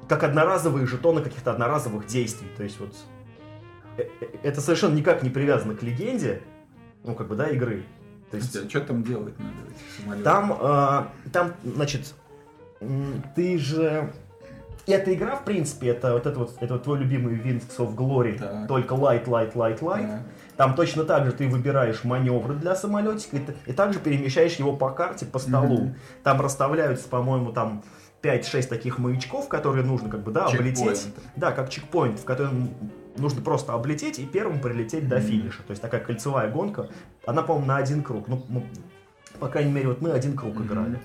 [0.08, 2.96] как одноразовые жетоны каких-то одноразовых действий, то есть вот
[3.98, 6.43] э, э, это совершенно никак не привязано к легенде,
[7.04, 7.84] ну, как бы, да, игры.
[8.32, 9.36] То есть, а что там делать
[10.06, 10.24] надо?
[10.24, 12.16] Там, э, там, значит,
[13.36, 14.11] ты же...
[14.88, 18.38] Эта игра, в принципе, это вот это вот, это вот твой любимый Wings of Glory,
[18.38, 18.67] Так.
[18.67, 20.05] только light, light, light, light.
[20.07, 20.23] Да.
[20.57, 24.91] Там точно так же ты выбираешь маневры для самолетика и, и также перемещаешь его по
[24.91, 25.86] карте, по столу.
[25.86, 25.95] Мгм.
[26.21, 27.83] Там расставляются, по-моему, там
[28.21, 31.07] 5-6 таких маячков, которые нужно как бы, да, облететь.
[31.36, 32.69] Да, как чекпоинт, в котором
[33.17, 35.25] нужно просто облететь и первым прилететь до Мгм.
[35.25, 35.63] финиша.
[35.63, 36.89] То есть такая кольцевая гонка.
[37.25, 38.27] Она, по-моему, на один круг.
[38.27, 38.63] Ну, ну,
[39.39, 40.65] по крайней мере, вот мы один круг Мгм.
[40.65, 40.99] играли.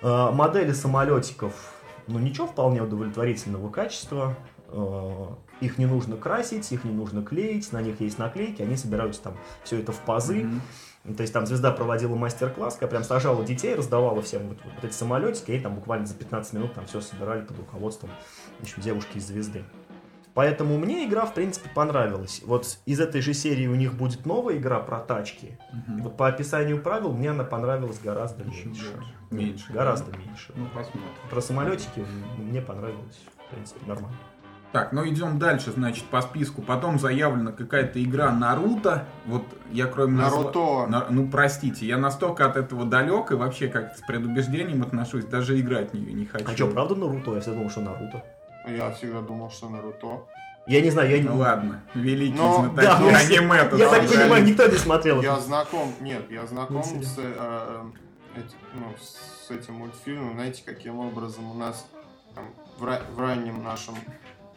[0.00, 1.74] Э, модели самолетиков,
[2.06, 4.36] ну, ничего, вполне удовлетворительного качества.
[4.68, 5.26] Э,
[5.60, 9.36] их не нужно красить, их не нужно клеить, на них есть наклейки, они собираются там
[9.64, 10.48] все это в пазы.
[11.04, 14.84] Ну, То есть там звезда проводила мастер-класс, когда прям сажала детей, раздавала всем вот, вот
[14.84, 18.10] эти самолетики, и там буквально за 15 минут там все собирали под руководством
[18.60, 19.64] общем, девушки из звезды.
[20.38, 22.42] Поэтому мне игра, в принципе, понравилась.
[22.46, 25.58] Вот из этой же серии у них будет новая игра про тачки.
[25.72, 26.02] И Мгм.
[26.04, 28.92] вот по описанию правил мне она понравилась гораздо Еще меньше.
[28.94, 29.14] больше.
[29.32, 29.72] Меньше.
[29.72, 30.52] Гораздо меньше.
[30.54, 31.02] Ну, посмотрим.
[31.28, 32.04] Про самолетики
[32.36, 34.16] мне понравилось, в принципе, нормально.
[34.70, 36.62] Так, ну идем дальше, значит, по списку.
[36.62, 39.06] Потом заявлена какая-то игра Наруто.
[39.26, 40.86] Вот я кроме Наруто.
[40.86, 45.58] На- Ну, простите, я настолько от этого далек и вообще как с предубеждением отношусь, даже
[45.58, 46.44] играть в нее не хочу.
[46.46, 47.32] А что, правда Наруто?
[47.34, 48.22] Я всегда думал, что Наруто.
[48.68, 50.26] Я всегда думал, что Наруто.
[50.66, 51.24] Я не знаю, я не...
[51.28, 55.22] Ну ладно, великий знатоки да, ну, аниме тут Я так понимаю, никто не смотрел.
[55.22, 57.02] Я знаком, нет, я знаком Мультфильм.
[57.04, 57.82] с, э,
[58.36, 60.34] эти- ну, с этим мультфильмом.
[60.34, 61.86] Знаете, каким образом у нас
[62.34, 62.44] там,
[62.78, 63.94] в, ра- в раннем нашем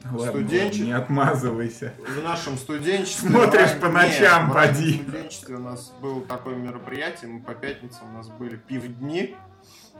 [0.03, 1.93] Ладно, студенче- не отмазывайся.
[2.05, 3.29] в нашем студенчестве.
[3.29, 5.01] Смотришь по нет, ночам, в раннем поди.
[5.03, 9.37] студенчестве у нас было такое мероприятие, мы по пятницам у нас были пивдни,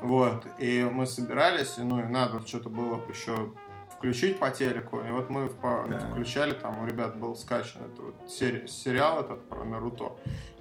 [0.01, 3.53] вот, и мы собирались, и, ну, и надо что-то было еще
[4.01, 5.99] включить по телеку, и вот мы по- Да.
[5.99, 10.13] включали, там у ребят был скачан этот вот сери- сериал этот про Наруто,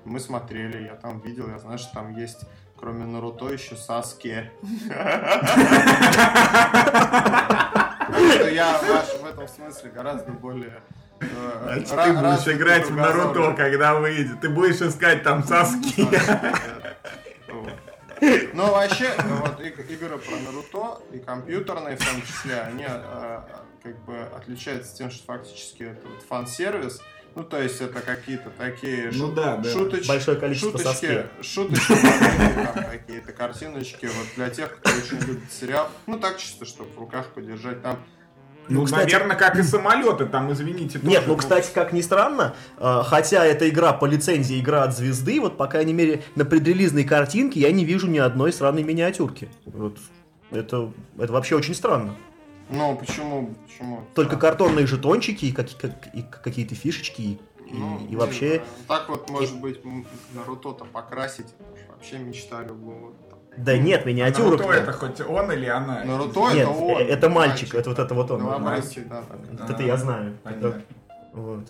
[0.04, 2.40] мы смотрели, я там видел, я знаю, что там есть
[2.76, 4.50] кроме Наруто еще Саске.
[8.34, 10.82] Что я в этом смысле гораздо более
[11.20, 11.26] э,
[11.64, 12.96] Значит, ра- ты будешь играть в.
[12.96, 14.40] Наруто, когда выйдет.
[14.40, 16.06] Ты будешь искать там соски.
[18.20, 18.40] Вот.
[18.54, 19.10] Ну, вообще,
[19.40, 23.40] вот иг- игры про Наруто и компьютерные в том числе, они э,
[23.82, 27.00] как бы отличаются тем, что фактически это вот фан-сервис.
[27.36, 29.70] Ну, то есть это какие-то такие Ну шу- да, да.
[29.72, 31.94] шуточ- Большое количество шуточки, шуточки,
[32.90, 35.88] какие-то картиночки вот для тех, кто очень любит сериал.
[36.06, 37.82] Ну, так чисто, чтобы в руках подержать.
[37.82, 38.04] Там
[38.70, 42.00] Ну, Ну, кстати- наверное, как и самолеты, там, извините, Нет, тоже, ну, кстати, как ни
[42.00, 46.44] странно, э, хотя эта игра по лицензии игра от звезды, вот, по крайней мере, на
[46.44, 49.48] предрелизной картинке я не вижу ни одной сраной миниатюрки.
[49.66, 49.98] Вот.
[50.52, 52.14] Это, это вообще очень странно.
[52.70, 53.52] Ну, почему?
[53.66, 54.04] почему?
[54.14, 57.40] Только А, картонные жетончики и, как- как- и какие-то фишечки, и,
[57.72, 58.62] ну, и не вообще...
[58.86, 61.48] Так вот, может быть, м, Наруто-то покрасить.
[61.88, 63.12] Вообще мечта любого.
[63.56, 64.60] Да нет, миниатюрок.
[64.60, 66.04] Наруто это хоть он или она?
[66.04, 67.02] Наруто Нет, это он.
[67.02, 68.40] это мальчик, это вот это вот он.
[68.40, 69.38] Новобранский, да, так.
[69.60, 70.36] Вот это я знаю.
[70.44, 70.80] Это-
[71.32, 71.66] вот.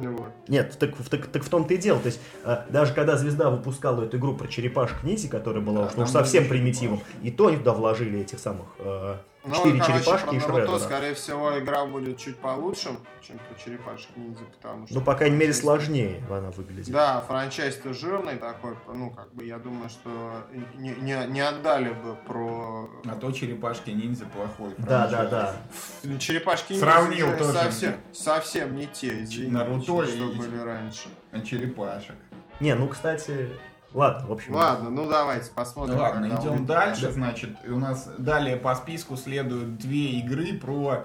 [0.00, 0.28] Ну вот.
[0.48, 2.00] Нет, так, в- так, так в том-то и дело.
[2.00, 5.86] То есть, э, даже когда звезда выпускала эту игру про черепашек ниндзя, которая была Да,
[6.02, 10.02] уж, уж совсем примитивом, и то они туда вложили этих самых э, Ну, четыре короче,
[10.04, 10.78] черепашки про и Наруто, Шредера.
[10.78, 12.90] скорее всего, игра будет чуть получше,
[13.26, 14.94] чем про черепашек ниндзя, потому что...
[14.94, 16.92] Ну, по крайней мере, сложнее она выглядит.
[16.92, 22.14] Да, франчайз-то жирный такой, ну, как бы, я думаю, что не, не, не отдали бы
[22.26, 22.88] про...
[23.04, 24.74] А то черепашки ниндзя плохой.
[24.78, 25.56] Да, да, да.
[26.18, 27.52] Черепашки Сравнил ниндзя тоже.
[27.58, 31.08] совсем, совсем не те, извините, Наруто что и- были раньше.
[31.32, 32.14] А черепашек.
[32.60, 33.50] Не, ну, кстати,
[33.94, 34.54] ладно, в общем.
[34.54, 35.98] Ладно, ну давайте посмотрим.
[35.98, 37.10] Ладно, идем дальше.
[37.12, 41.04] Значит, у нас далее по списку следуют две игры про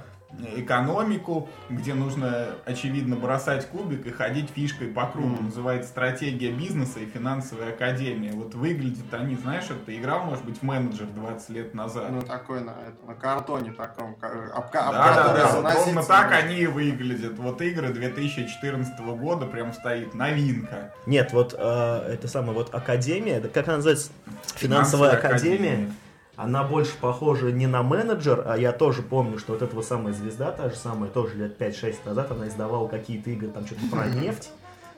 [0.56, 5.28] экономику, где нужно, очевидно, бросать кубик и ходить фишкой по кругу.
[5.28, 5.46] Мгм.
[5.46, 8.32] Называется «Стратегия бизнеса и финансовая академия».
[8.34, 12.12] Вот выглядят они, знаешь, это играл, может быть, в менеджер 20 лет назад.
[12.12, 16.32] Ну, такой на, это, на картоне таком, об, Да, об да, да, вот ровно так
[16.32, 17.38] они и выглядят.
[17.38, 20.94] Вот игры 2014 года прям стоит новинка.
[21.06, 24.12] Нет, вот э, это самое, вот Академия, да как она называется?
[24.56, 25.92] Финансовая Академия.
[26.38, 30.14] Она больше похожа не на менеджер, а я тоже помню, что вот эта вот самая
[30.14, 34.06] звезда, та же самая, тоже лет 5-6 назад, она издавала какие-то игры, там что-то про
[34.06, 34.52] нефть,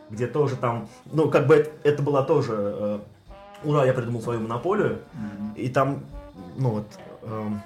[0.09, 2.99] где тоже там, ну, как бы это, это была тоже, э,
[3.63, 4.99] ура, я придумал свою монополию,
[5.55, 6.03] и там,
[6.57, 6.87] ну вот,
[7.21, 7.61] эм,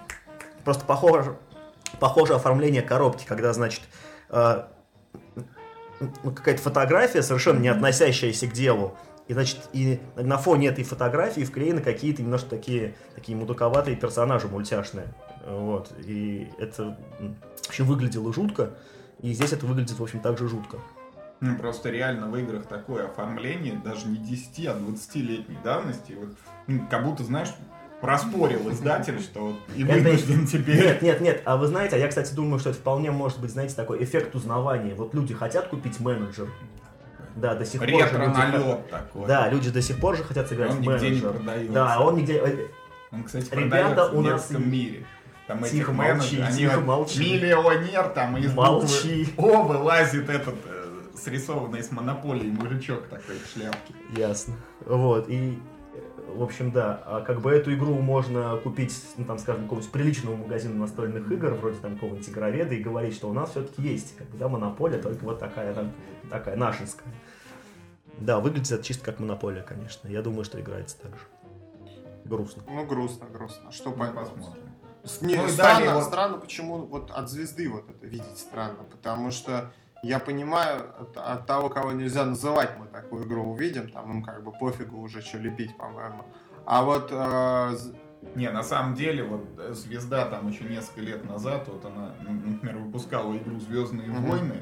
[0.63, 1.35] просто похоже,
[1.99, 3.81] похоже оформление коробки, когда, значит,
[4.29, 4.65] э,
[5.99, 8.95] ну, какая-то фотография, совершенно не относящаяся к делу,
[9.27, 15.13] и, значит, и на фоне этой фотографии вклеены какие-то немножко такие, такие мудуковатые персонажи мультяшные.
[15.47, 15.91] Вот.
[16.05, 18.71] И это м, в общем, выглядело жутко.
[19.21, 20.77] И здесь это выглядит, в общем, так же жутко.
[21.39, 26.13] Ну, просто реально в играх такое оформление, даже не 10, а 20-летней давности.
[26.13, 26.29] Вот,
[26.67, 27.49] ну, как будто, знаешь,
[28.01, 30.75] проспорил издатель, что вот и вынужден теперь.
[30.75, 31.41] Нет, нет, нет.
[31.45, 34.35] А вы знаете, а я, кстати, думаю, что это вполне может быть, знаете, такой эффект
[34.35, 34.93] узнавания.
[34.93, 36.49] Вот люди хотят купить менеджер.
[37.35, 39.27] Да, до сих пор Ретро-налет такой.
[39.27, 41.33] Да, люди до сих пор же хотят сыграть Он в нигде не менеджер.
[41.33, 41.73] продается.
[41.73, 42.33] Да, он нигде...
[42.37, 42.67] э,
[43.11, 45.05] Он, кстати, Ребята, у в нас и- мире.
[45.47, 47.19] Там Тихо, этих молчи, менеджеров, они тихо, вот молчи.
[47.33, 49.25] миллионер, там из Молчи.
[49.35, 50.85] буквы О вылазит этот э,
[51.21, 53.93] срисованный с монополией мужичок такой в шляпке.
[54.15, 54.53] Ясно.
[54.85, 55.59] Вот, и,
[56.27, 60.35] в общем, да, а как бы эту игру можно купить, ну, там, скажем, какого-нибудь приличного
[60.35, 64.27] магазина настольных игр, вроде там какого-нибудь игроведа, и говорить, что у нас все-таки есть, как
[64.29, 65.91] бы, да, монополия, только вот такая, там,
[66.29, 67.11] такая нашинская.
[68.19, 70.07] Да, выглядит это чисто как монополия, конечно.
[70.07, 71.21] Я думаю, что играется так же.
[72.25, 72.63] Грустно.
[72.67, 73.71] Ну, грустно, грустно.
[73.71, 74.63] Что посмотрим.
[75.03, 78.83] С- Не, Ну странно, далее вот- странно, почему вот от звезды вот это видеть странно,
[78.89, 79.71] потому что
[80.03, 84.43] я понимаю, от, от того, кого нельзя называть, мы такую игру увидим, там им как
[84.43, 86.23] бы пофигу уже, что лепить, по-моему.
[86.65, 87.75] А вот э,
[88.35, 92.77] Не, на самом деле, вот э, звезда там еще несколько лет назад, вот она, например,
[92.77, 94.25] выпускала игру Звездные Мгм.
[94.29, 94.55] войны.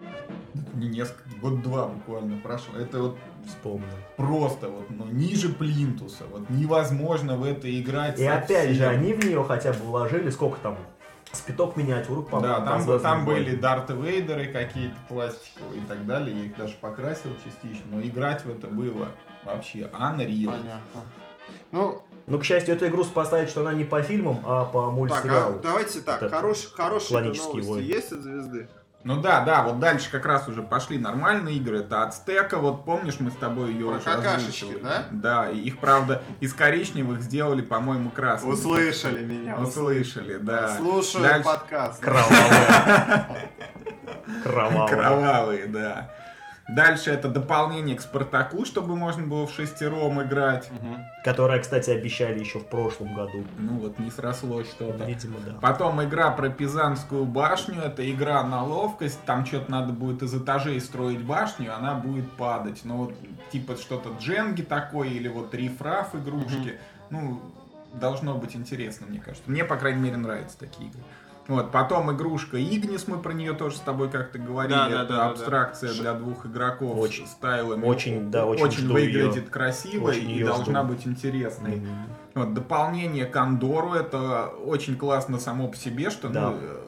[0.00, 2.76] Это Не несколько, год-два буквально прошло.
[2.78, 3.86] Это вот Вспомнил.
[4.16, 6.24] просто вот, ну, ниже плинтуса.
[6.30, 8.18] Вот невозможно в это играть.
[8.18, 9.00] И опять же, совсем.
[9.00, 10.76] они в нее хотя бы вложили, сколько там,
[11.34, 13.44] спиток миниатюрок, Да, по-моему, там, «Звездные там войны».
[13.44, 16.36] были Дарт Вейдеры какие-то пластиковые и так далее.
[16.38, 17.84] Я их даже покрасил частично.
[17.90, 19.08] Но играть в это было
[19.44, 20.46] вообще unreal.
[20.50, 21.00] понятно.
[21.72, 24.92] Ну, Ну, к счастью, эту игру спасает, что она не по фильмам, а по так,
[24.92, 25.56] мультсериалу.
[25.56, 27.82] а давайте так, Это хорош, хорошие новости войны.
[27.84, 28.68] есть от звезды?
[29.04, 31.80] Ну да, да, вот дальше как раз уже пошли нормальные игры.
[31.80, 34.82] Это Ацтека, вот помнишь, мы с тобой ее Про уже какашечки, озвучивали?
[34.82, 35.04] да?
[35.10, 38.52] Да, и их, правда, из коричневых сделали, по-моему, красными.
[38.54, 39.56] Услышали меня.
[39.58, 40.76] Услышали, да.
[40.78, 42.00] Слушаю Дальше- подкаст.
[42.00, 43.28] Кровавая.
[44.42, 44.88] Кровавая.
[44.88, 46.10] Кровавые, да.
[46.68, 50.70] Дальше это дополнение к Спартаку, чтобы можно было в шестером играть.
[50.70, 51.04] Мгм.
[51.24, 53.44] Которая, кстати, обещали еще в прошлом году.
[53.58, 55.04] Ну вот, не срослось что-то.
[55.04, 55.54] Видимо, да.
[55.60, 60.80] Потом игра про Пизанскую башню, это игра на ловкость, там что-то надо будет из этажей
[60.80, 62.80] строить башню, она будет падать.
[62.84, 63.14] Ну вот,
[63.52, 66.78] типа что-то дженги такое, или вот рифраф игрушки.
[67.10, 67.40] Ну,
[67.92, 69.48] должно быть интересно, мне кажется.
[69.50, 71.02] Мне, по крайней мере, нравятся такие игры.
[71.46, 74.72] Вот, потом игрушка Игнис, мы про нее тоже с тобой как-то говорили.
[74.74, 76.00] Да, да, это да, да, абстракция да.
[76.00, 77.26] для двух игроков Очень.
[77.26, 77.84] с тайлами.
[77.84, 79.50] Очень, да, очень Очень выглядит её.
[79.50, 80.94] красиво Очень и должна жду.
[80.94, 81.76] быть интересной.
[81.76, 81.88] Мгм.
[82.34, 86.50] Вот, дополнение к Андору, это очень классно само по себе, что Да.
[86.50, 86.80] ну, э,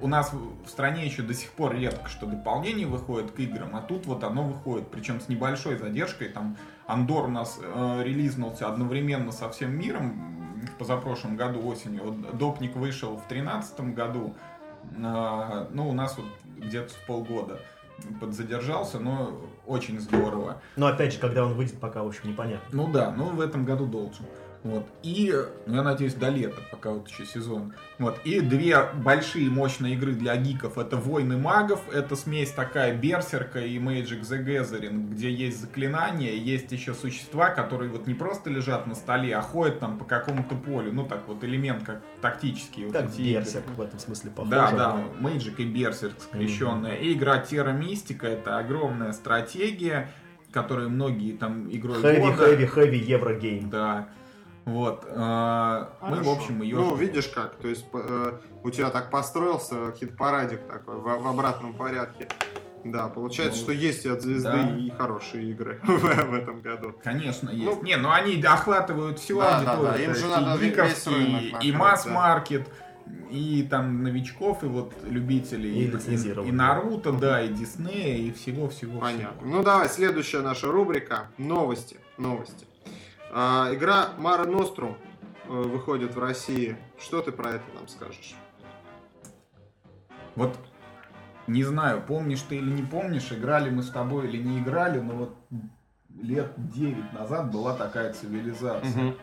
[0.00, 3.80] у нас в стране еще до сих пор редко, что дополнение выходит к играм, а
[3.82, 6.28] тут вот оно выходит, причем с небольшой задержкой.
[6.28, 6.56] Там
[6.88, 12.04] Андор у нас э, релизнулся одновременно со всем миром в позапрошлом году осенью.
[12.04, 14.34] Вот Допник вышел в тринадцатом году,
[15.02, 16.26] а, ну, у нас вот
[16.58, 17.60] где-то с полгода
[18.20, 20.60] подзадержался, но очень здорово.
[20.76, 22.66] Но опять же, когда он выйдет, пока, в общем, непонятно.
[22.72, 24.24] Ну да, ну в этом году должен.
[24.62, 24.86] Вот.
[25.02, 25.34] И,
[25.66, 27.74] ну, я надеюсь, до лета, пока вот еще сезон.
[27.98, 28.20] Вот.
[28.24, 30.78] И две большие мощные игры для гиков.
[30.78, 36.70] Это Войны магов, это смесь такая Берсерка и Magic the Gathering, где есть заклинания, есть
[36.70, 40.92] еще существа, которые вот не просто лежат на столе, а ходят там по какому-то полю.
[40.92, 42.84] Ну так вот, элемент как тактический.
[42.84, 43.40] Вот Как эти игры.
[43.42, 44.50] Берсерк в этом смысле похож.
[44.50, 46.94] Да, да, Magic и Берсерк скрещенная.
[46.94, 50.08] И игра Terra Mystica это огромная стратегия,
[50.52, 53.68] которую многие там игрой Хэви, года- хэви, хэви, еврогейм.
[53.70, 54.08] да.
[54.64, 55.04] Вот.
[55.08, 56.76] э, Мы, в общем, ее...
[56.76, 58.32] Ну, видишь как, то есть э,
[58.62, 62.28] у тебя так построился хит-парадик такой в, в обратном порядке.
[62.84, 64.76] Да, получается, Ну, что есть и от звезды да.
[64.76, 66.94] и хорошие игры в, в этом году.
[67.02, 67.64] Конечно, есть.
[67.64, 69.98] Ну, не, ну они охватывают всю Да, да, аудиторию.
[69.98, 72.68] да, им то же надо и весь гиковский, и масс-маркет,
[73.30, 76.52] и там новичков, и вот любителей, И и, лицензированных.
[76.52, 79.00] и Наруто, да, и Диснея, и всего-всего.
[79.00, 79.46] Понятно.
[79.46, 81.28] Ну давай, следующая наша рубрика.
[81.38, 81.96] Новости.
[82.18, 82.66] Новости.
[83.34, 84.96] А, игра Мара Нострум
[85.46, 86.76] э, выходит в России.
[87.00, 88.34] Что ты про это нам скажешь?
[90.36, 90.54] Вот
[91.46, 95.14] не знаю, помнишь ты или не помнишь, играли мы с тобой или не играли, но
[95.14, 95.36] вот
[96.20, 99.14] лет 9 назад была такая цивилизация.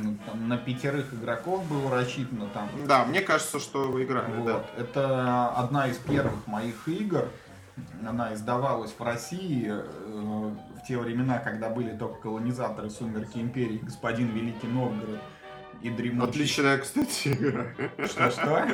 [0.00, 4.46] Ну, там на пятерых игроков было рассчитано, там Да, мне кажется, что вы играли, Вот.
[4.46, 4.64] да.
[4.80, 7.28] Это одна из первых моих игр.
[8.06, 14.28] Она издавалась в России э, в те времена, когда были только колонизаторы Сумерки Империи, Господин
[14.28, 15.20] Великий Новгород
[15.82, 16.28] и Дремучий.
[16.30, 17.66] Отличная, кстати, игра.
[18.06, 18.66] Что-что?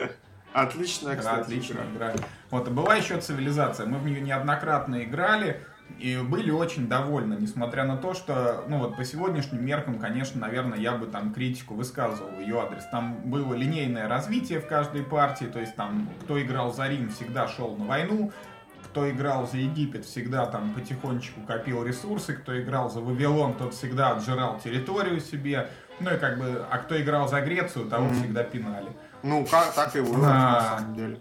[0.52, 2.12] Отличная, Да, кстати, отличная игра.
[2.12, 2.24] игра.
[2.50, 3.86] Вот, была еще цивилизация.
[3.86, 5.60] Мы в нее неоднократно играли.
[5.98, 10.78] и были очень довольны, несмотря на то, что, ну вот по сегодняшним меркам, конечно, наверное,
[10.78, 12.84] я бы там критику высказывал в ее адрес.
[12.90, 17.48] Там было линейное развитие в каждой партии, то есть там кто играл за Рим, всегда
[17.48, 18.32] шел на войну,
[18.84, 24.10] кто играл за Египет, всегда там потихонечку копил ресурсы, кто играл за Вавилон, тот всегда
[24.10, 25.68] отжирал территорию себе,
[26.00, 28.14] ну и как бы, а кто играл за Грецию, того mm-hmm.
[28.14, 28.88] всегда пинали.
[29.22, 30.52] Ну, как, так и было, а...
[30.52, 31.20] на самом деле.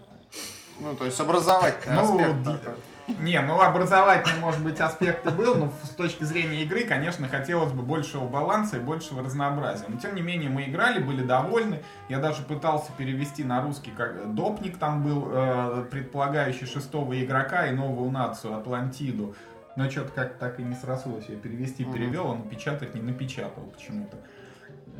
[0.80, 2.78] Ну, то есть образовательный ну, аспект.
[3.20, 7.72] Не, ну образовательный, может быть, аспект и был, но с точки зрения игры, конечно, хотелось
[7.72, 9.84] бы большего баланса и большего разнообразия.
[9.88, 11.82] Но тем не менее мы играли, были довольны.
[12.08, 17.72] Я даже пытался перевести на русский, как допник там был, э, предполагающий шестого игрока и
[17.72, 19.34] новую нацию, Атлантиду.
[19.76, 21.26] Но что-то как так и не срослось.
[21.28, 24.16] Я перевести перевел, а напечатать не напечатал почему-то.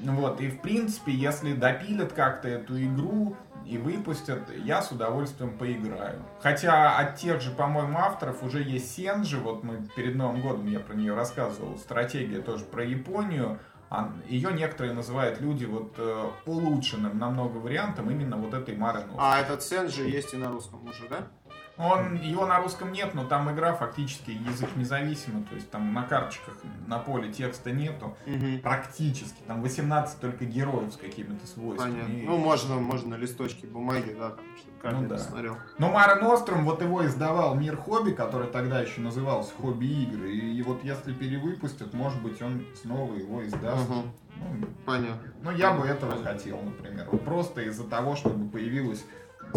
[0.02, 3.36] Вот, и в принципе, если допилят как-то эту игру,
[3.66, 6.22] и выпустят, я с удовольствием поиграю.
[6.40, 10.80] Хотя от тех же, по-моему, авторов уже есть Сенджи, вот мы перед Новым годом я
[10.80, 13.58] про нее рассказывал, стратегия тоже про Японию,
[13.90, 19.40] а ее некоторые называют люди вот э, улучшенным намного вариантом именно вот этой Мары А
[19.40, 21.28] этот Сенджи есть и на русском уже, да?
[21.76, 26.04] Он, его на русском нет, но там игра фактически язык независимый, то есть там на
[26.04, 26.54] карточках
[26.86, 28.58] на поле текста нету, угу.
[28.62, 31.92] практически, там 18 только героев с какими-то свойствами.
[31.92, 32.12] Понятно.
[32.12, 32.22] И...
[32.22, 35.16] Ну, можно, можно на листочке бумаги, да, там, чтобы ну, да.
[35.16, 35.56] посмотрел.
[35.78, 40.56] Но Мара Ностром, вот его издавал Мир Хобби, который тогда еще назывался Хобби Игры, и,
[40.56, 43.90] и вот если перевыпустят, может быть, он снова его издаст.
[43.90, 44.02] Угу.
[44.36, 45.32] Ну, Понятно.
[45.42, 47.08] Ну, я бы этого хотел, например.
[47.10, 49.04] Вот просто из-за того, чтобы появилась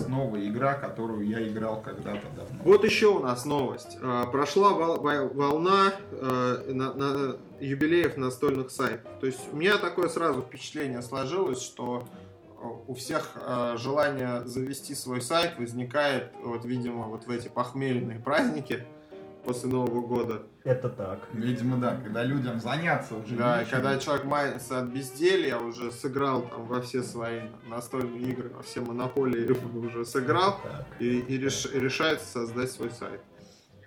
[0.07, 2.59] новая игра, которую я играл когда-то давно.
[2.63, 3.97] Вот еще у нас новость.
[4.01, 9.11] А, прошла волна на, на юбилеев настольных сайтов.
[9.19, 13.37] То есть у меня такое сразу впечатление сложилось, что э, у всех
[13.75, 18.85] желание завести свой сайт возникает, вот, видимо, вот в эти похмельные праздники
[19.47, 20.43] после Нового года.
[20.65, 21.19] Это так.
[21.31, 23.35] Видимо, да, когда людям заняться уже.
[23.35, 28.49] Да, и когда человек мается от безделья, уже сыграл там во все свои настольные игры,
[28.49, 30.59] во все монополии уже сыграл
[30.99, 33.21] и, и, реш, решается создать свой сайт.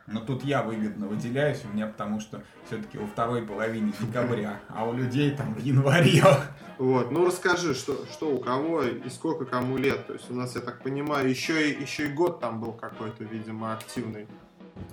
[0.06, 4.88] Но тут я выгодно выделяюсь у меня, потому что все-таки во второй половине декабря, а
[4.88, 6.24] у людей там в январе.
[6.78, 10.06] Вот, ну расскажи, что, что у кого и сколько кому лет.
[10.06, 13.22] То есть у нас, я так понимаю, еще и, еще и год там был какой-то,
[13.22, 14.26] видимо, активный.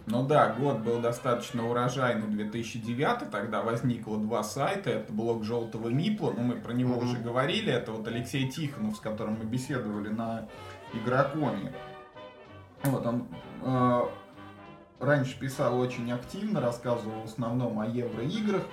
[0.05, 6.31] Ну да, год был достаточно урожайный, 2009, тогда возникло два сайта, это блог Желтого Мипла,
[6.31, 7.03] ну мы про него mm-hmm.
[7.03, 10.47] уже говорили, это вот Алексей Тихонов, с которым мы беседовали на
[10.93, 11.73] Игрокоме.
[12.83, 13.27] Вот он
[13.63, 14.01] э,
[14.99, 18.63] раньше писал очень активно, рассказывал в основном о евроиграх,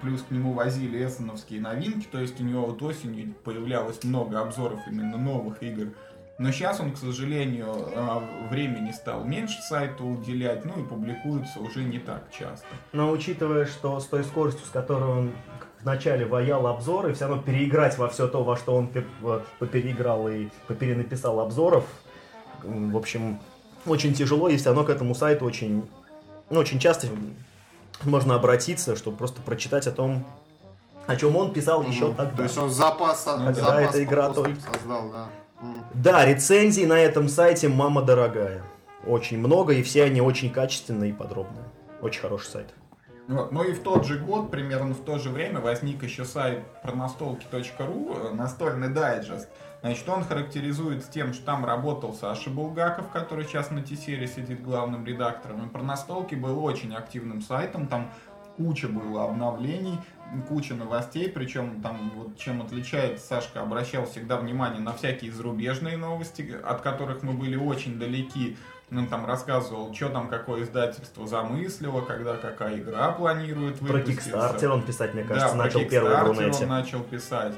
[0.00, 4.80] плюс к нему возили эссеновские новинки, то есть у него вот осенью появлялось много обзоров
[4.86, 5.92] именно новых игр,
[6.38, 11.82] но сейчас он, к сожалению, а, времени стал меньше сайту уделять, ну и публикуется уже
[11.82, 12.66] не так часто.
[12.92, 15.32] Но учитывая, что с той скоростью, с которой он
[15.80, 18.88] вначале ваял обзоры, все равно переиграть во все то, во что он
[19.58, 21.84] попереиграл и поперенаписал обзоров,
[22.62, 23.40] в общем,
[23.84, 25.88] очень тяжело, и все равно к этому сайту очень,
[26.50, 27.08] ну, очень часто
[28.04, 30.24] можно обратиться, чтобы просто прочитать о том,
[31.08, 32.36] о чем он писал еще тогда.
[32.36, 35.28] То есть он запас, когда запас эта игра только создал, да.
[35.94, 38.62] Да, рецензий на этом сайте «Мама дорогая».
[39.06, 41.64] Очень много, и все они очень качественные и подробные.
[42.00, 42.74] Очень хороший сайт.
[43.28, 43.52] Вот.
[43.52, 48.14] Ну и в тот же год, примерно в то же время, возник еще сайт пронастолки.ру,
[48.14, 49.48] э, настольный дайджест.
[49.82, 55.04] Значит, он характеризуется тем, что там работал Саша Булгаков, который сейчас на Тесере сидит главным
[55.04, 55.66] редактором.
[55.66, 58.10] И Пронастолки был очень активным сайтом, там
[58.56, 59.98] куча было обновлений,
[60.48, 66.56] куча новостей, причем там вот чем отличается, Сашка обращал всегда внимание на всякие зарубежные новости,
[66.64, 68.56] от которых мы были очень далеки.
[68.90, 74.30] Он там рассказывал, что там какое издательство замыслило, когда какая игра планирует выпуститься.
[74.30, 76.62] Про Kickstarter он писать, мне кажется, да, начал первый в Рунете.
[76.64, 77.54] он начал писать.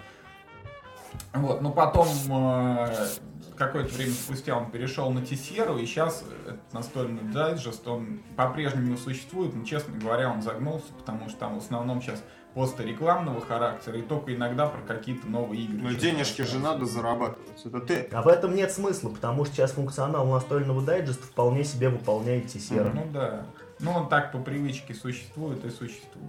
[1.33, 3.09] Вот, но потом э,
[3.57, 9.55] какое-то время спустя он перешел на Тесеру, и сейчас этот настольный дайджест, он по-прежнему существует,
[9.55, 12.25] но, честно говоря, он загнулся, потому что там в основном сейчас
[12.55, 15.79] посты рекламного характера и только иногда про какие-то новые игры.
[15.81, 18.09] Но денежки же надо зарабатывать, это ты.
[18.13, 22.91] А в этом нет смысла, потому что сейчас функционал настольного дайджеста вполне себе выполняет Тесера.
[22.95, 23.47] Ну да,
[23.79, 26.27] ну он так по привычке существует и существует.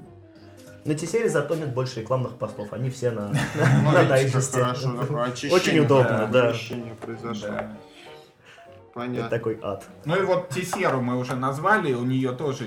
[0.83, 3.31] На Тесере зато нет больше рекламных постов, они все на,
[3.83, 4.61] ну, на дайджесте.
[5.51, 6.53] Очень удобно, да.
[7.01, 7.49] произошло.
[8.93, 9.19] Понятно.
[9.21, 9.85] Это такой ад.
[10.05, 12.65] Ну и вот Тесеру мы уже назвали, у нее тоже,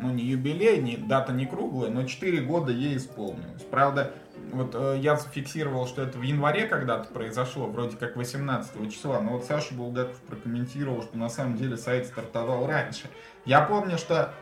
[0.00, 3.62] ну не юбилей, не, дата не круглая, но 4 года ей исполнилось.
[3.70, 4.12] Правда,
[4.52, 9.32] вот э, я зафиксировал, что это в январе когда-то произошло, вроде как 18 числа, но
[9.32, 13.08] вот Саша Булгаков прокомментировал, что на самом деле сайт стартовал раньше.
[13.46, 14.32] Я помню, что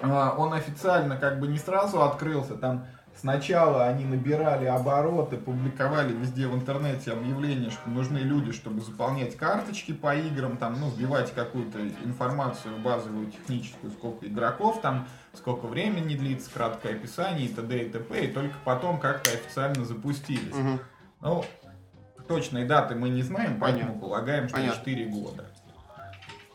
[0.00, 2.86] А, он официально как бы не сразу открылся, там
[3.22, 9.92] Сначала они набирали обороты, публиковали везде в интернете объявления, что нужны люди, чтобы заполнять карточки
[9.92, 16.50] по играм, там, ну, вбивать какую-то информацию базовую техническую, сколько игроков там, сколько времени длится,
[16.52, 17.84] краткое описание и т.д.
[17.84, 18.24] и т.п.
[18.24, 20.56] И только потом как-то официально запустились.
[20.56, 20.80] Угу.
[21.20, 21.44] Ну,
[22.26, 24.00] точной даты мы не знаем, поэтому Понятно.
[24.00, 24.80] полагаем, что Понятно.
[24.80, 25.46] 4 года.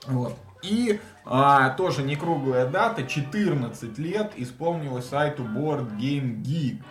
[0.07, 0.37] Вот.
[0.69, 6.81] И а, тоже не круглая дата, 14 лет исполнилось сайту Board Game Geek.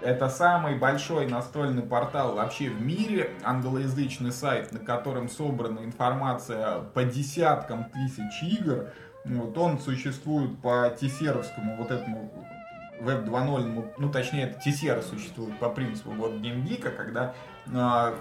[0.00, 7.04] Это самый большой настольный портал вообще в мире, англоязычный сайт, на котором собрана информация по
[7.04, 8.90] десяткам тысяч игр.
[9.24, 12.30] Вот он существует по тесеровскому вот этому
[13.00, 17.53] Web 2.0, ну, точнее это TCR существует по принципу вот GameGeek, когда э,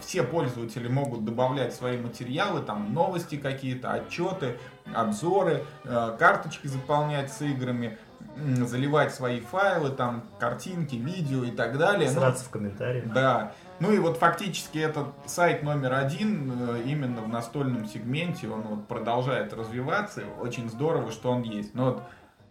[0.02, 4.58] все пользователи могут добавлять свои материалы, там новости какие-то, отчеты,
[4.94, 7.98] обзоры, э, карточки заполнять с играми,
[8.38, 12.10] заливать свои файлы, там картинки, видео и так далее.
[12.10, 13.14] Сраться ну, в комментариях.
[13.14, 13.52] Да.
[13.80, 18.88] Ну и вот фактически этот сайт номер один э, именно в настольном сегменте, он вот
[18.88, 21.76] продолжает развиваться, очень здорово, что он есть.
[21.76, 22.04] Но вот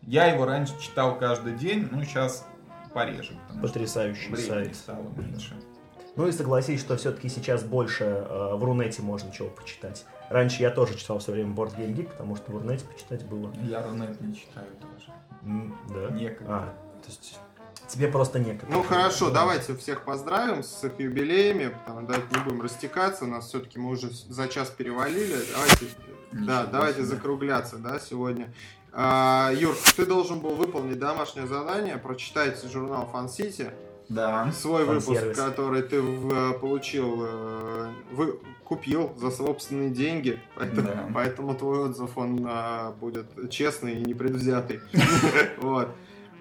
[0.02, 2.46] я его раньше читал каждый день, ну сейчас
[2.92, 3.32] пореже.
[3.60, 4.76] Потрясающий сайт.
[4.76, 5.54] стало меньше.
[6.14, 10.04] Ну и согласись, что все-таки сейчас больше э, в Рунете можно чего почитать.
[10.28, 13.50] Раньше я тоже читал все время Board Game Geek, потому что в Рунете почитать было.
[13.62, 15.10] Я Рунет не читаю тоже.
[15.42, 16.10] М, да?
[16.10, 16.54] Некогда.
[16.54, 17.38] А, то есть
[17.88, 18.74] тебе просто некогда.
[18.74, 21.74] Ну хорошо, давайте всех поздравим с их юбилеями.
[21.86, 25.36] Там, давайте не будем растекаться, у нас все-таки мы уже за час перевалили.
[25.54, 25.86] Давайте,
[26.32, 28.52] да, давайте закругляться, да, сегодня.
[28.92, 33.72] А, Юр, ты должен был выполнить домашнее задание, прочитать журнал Fan City.
[34.14, 34.52] Да.
[34.52, 41.08] Свой выпуск, который ты в, получил, э, вы, купил за собственные деньги, поэтому, да.
[41.14, 44.80] поэтому твой отзыв он а, будет честный и непредвзятый.
[45.58, 45.88] Вот.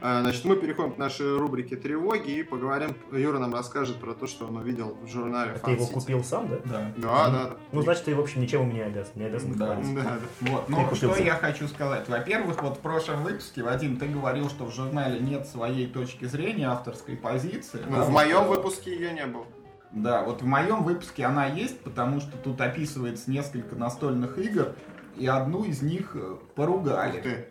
[0.01, 2.95] А, значит, мы переходим к нашей рубрике тревоги и поговорим.
[3.11, 5.51] Юра нам расскажет про то, что он увидел в журнале.
[5.51, 6.57] А ты его купил сам, да?
[6.65, 6.91] Да.
[6.97, 7.31] Да, да.
[7.31, 7.57] да.
[7.71, 9.11] Ну, значит, ты, в общем, ничем ему не обязан.
[9.15, 9.75] Не обязан да.
[9.75, 10.19] да, да.
[10.41, 10.69] Вот.
[10.69, 12.09] Ну, что я хочу сказать.
[12.09, 16.69] Во-первых, вот в прошлом выпуске, Вадим, ты говорил, что в журнале нет своей точки зрения,
[16.69, 17.81] авторской позиции.
[17.87, 19.45] Ну, да, в моем выпуске ее не было.
[19.91, 24.73] Да, вот в моем выпуске она есть, потому что тут описывается несколько настольных игр,
[25.17, 27.21] и одну из них э, поругали.
[27.21, 27.47] Ты.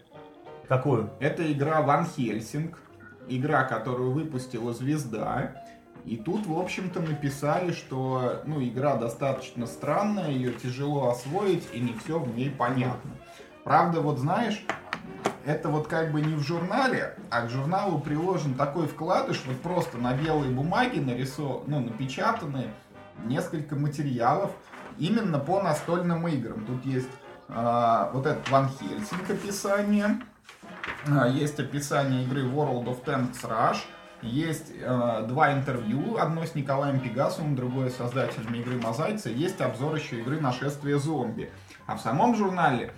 [0.71, 1.11] Какую?
[1.19, 2.79] Это игра Ван Хельсинг,
[3.27, 5.65] игра, которую выпустила Звезда.
[6.05, 11.93] И тут, в общем-то, написали, что ну, игра достаточно странная, ее тяжело освоить, и не
[11.95, 13.11] все в ней понятно.
[13.65, 14.65] Правда, вот знаешь,
[15.45, 19.99] это вот как бы не в журнале, а к журналу приложен такой вкладыш, вот просто
[19.99, 22.69] на белой бумаге нарисован, ну, напечатаны
[23.25, 24.53] несколько материалов
[24.99, 26.65] именно по настольным играм.
[26.65, 27.11] Тут есть
[27.49, 30.21] э, вот этот Ван Хельсинг описание,
[31.35, 33.79] есть описание игры World of Tanks Rush,
[34.23, 39.97] есть э, два интервью, одно с Николаем Пегасовым, другое с создателем игры Мозаица, есть обзор
[39.97, 41.51] еще игры Нашествие зомби.
[41.87, 42.93] А в самом журнале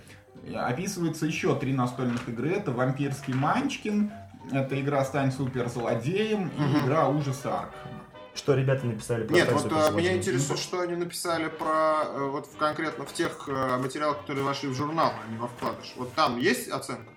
[0.53, 2.51] описывается еще три настольных игры.
[2.51, 4.11] Это Вампирский Манчкин,
[4.51, 6.85] это игра Стань суперзлодеем и угу.
[6.85, 8.03] игра Ужас Аркхема.
[8.35, 12.49] Что ребята написали про Нет, вот а, меня интересует, что они написали про э, вот
[12.57, 15.93] конкретно в тех э, материалах, которые вошли в журнал, а не во вкладыш.
[15.97, 17.11] Вот там есть оценка?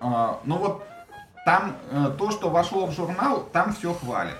[0.00, 0.84] А, ну вот
[1.44, 4.38] там э, то, что вошло в журнал, там все хвалят.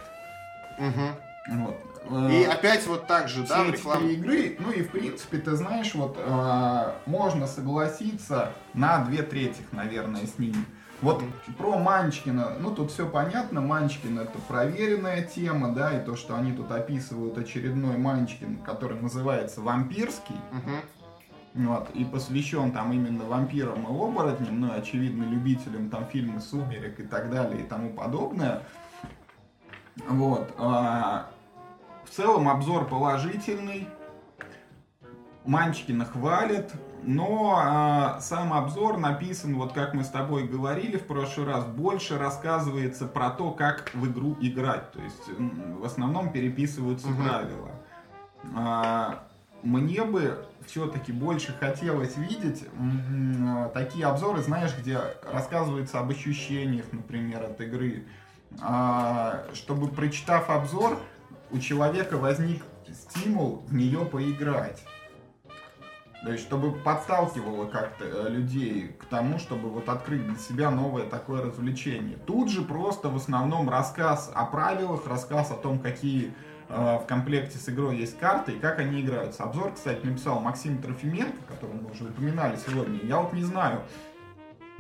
[0.78, 1.58] Угу.
[1.62, 1.90] Вот.
[2.30, 4.08] И э, опять вот так же, да, эти реклам...
[4.08, 10.26] игры, ну и в принципе, ты знаешь, вот э, можно согласиться на две трети, наверное,
[10.26, 10.64] с ними.
[11.02, 11.54] Вот mm-hmm.
[11.56, 16.52] про Манчкина, ну тут все понятно, Манчкин это проверенная тема, да, и то, что они
[16.52, 20.36] тут описывают очередной Манчкин, который называется вампирский.
[20.52, 20.84] Mm-hmm.
[21.54, 27.02] Вот, и посвящен там именно вампирам и оборотням, ну, очевидно, любителям там фильмы «Сумерек» и
[27.02, 28.62] так далее и тому подобное.
[30.08, 30.54] Вот.
[30.58, 31.30] А,
[32.04, 33.88] в целом обзор положительный.
[35.44, 36.70] Манчкина хвалят,
[37.02, 42.18] но а, сам обзор написан, вот как мы с тобой говорили в прошлый раз, больше
[42.18, 44.92] рассказывается про то, как в игру играть.
[44.92, 47.22] То есть в основном переписываются угу.
[47.22, 47.70] правила.
[49.62, 52.64] Мне бы все-таки больше хотелось видеть
[53.74, 54.98] такие обзоры, знаешь, где
[55.30, 58.04] рассказывается об ощущениях, например, от игры.
[58.60, 60.98] А, чтобы, прочитав обзор,
[61.50, 64.82] у человека возник стимул в нее поиграть.
[66.24, 71.04] То есть, чтобы подсталкивало как-то э, людей к тому, чтобы вот открыть для себя новое
[71.04, 72.18] такое развлечение.
[72.26, 77.58] Тут же просто в основном рассказ о правилах, рассказ о том, какие Э, в комплекте
[77.58, 79.42] с игрой есть карты и как они играются.
[79.42, 83.00] Обзор, кстати, написал Максим Трофименко, которого мы уже упоминали сегодня.
[83.02, 83.82] Я вот не знаю,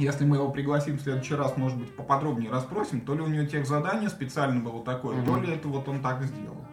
[0.00, 3.44] Если мы его пригласим в следующий раз, может быть, поподробнее расспросим, то ли у него
[3.44, 5.26] тех задание специально было такое, mm-hmm.
[5.26, 6.64] то ли это вот он так сделал.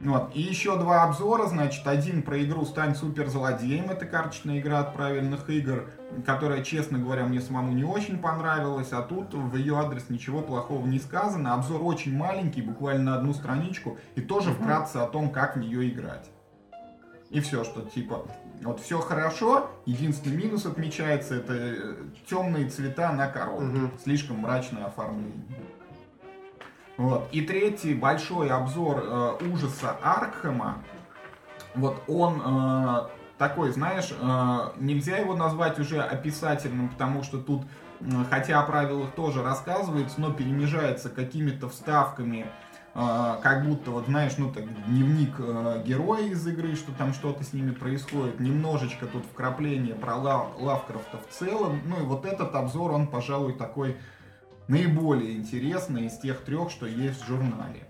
[0.00, 0.30] Вот.
[0.34, 5.48] И еще два обзора, значит, один про игру «Стань суперзлодеем», это карточная игра от правильных
[5.48, 5.88] игр,
[6.26, 10.86] которая, честно говоря, мне самому не очень понравилась, а тут в ее адрес ничего плохого
[10.86, 11.54] не сказано.
[11.54, 15.88] Обзор очень маленький, буквально на одну страничку, и тоже вкратце о том, как в нее
[15.88, 16.30] играть.
[17.30, 18.26] И все, что типа,
[18.62, 21.94] вот все хорошо, единственный минус отмечается, это э,
[22.28, 23.90] темные цвета на коробке, угу.
[24.02, 25.42] слишком мрачное оформление.
[26.96, 27.28] Вот.
[27.32, 30.78] И третий большой обзор э, ужаса Аркхема.
[31.74, 37.64] Вот он э, такой, знаешь, э, нельзя его назвать уже описательным, потому что тут,
[38.00, 42.46] э, хотя о правилах тоже рассказывается, но перемежается какими-то вставками,
[42.94, 47.44] э, как будто, вот знаешь, ну так, дневник э, героя из игры, что там что-то
[47.44, 51.82] с ними происходит, немножечко тут вкрапление про Лав, Лавкрафта в целом.
[51.84, 53.98] Ну и вот этот обзор, он, пожалуй, такой
[54.68, 57.88] наиболее интересный из тех трех, что есть в журнале.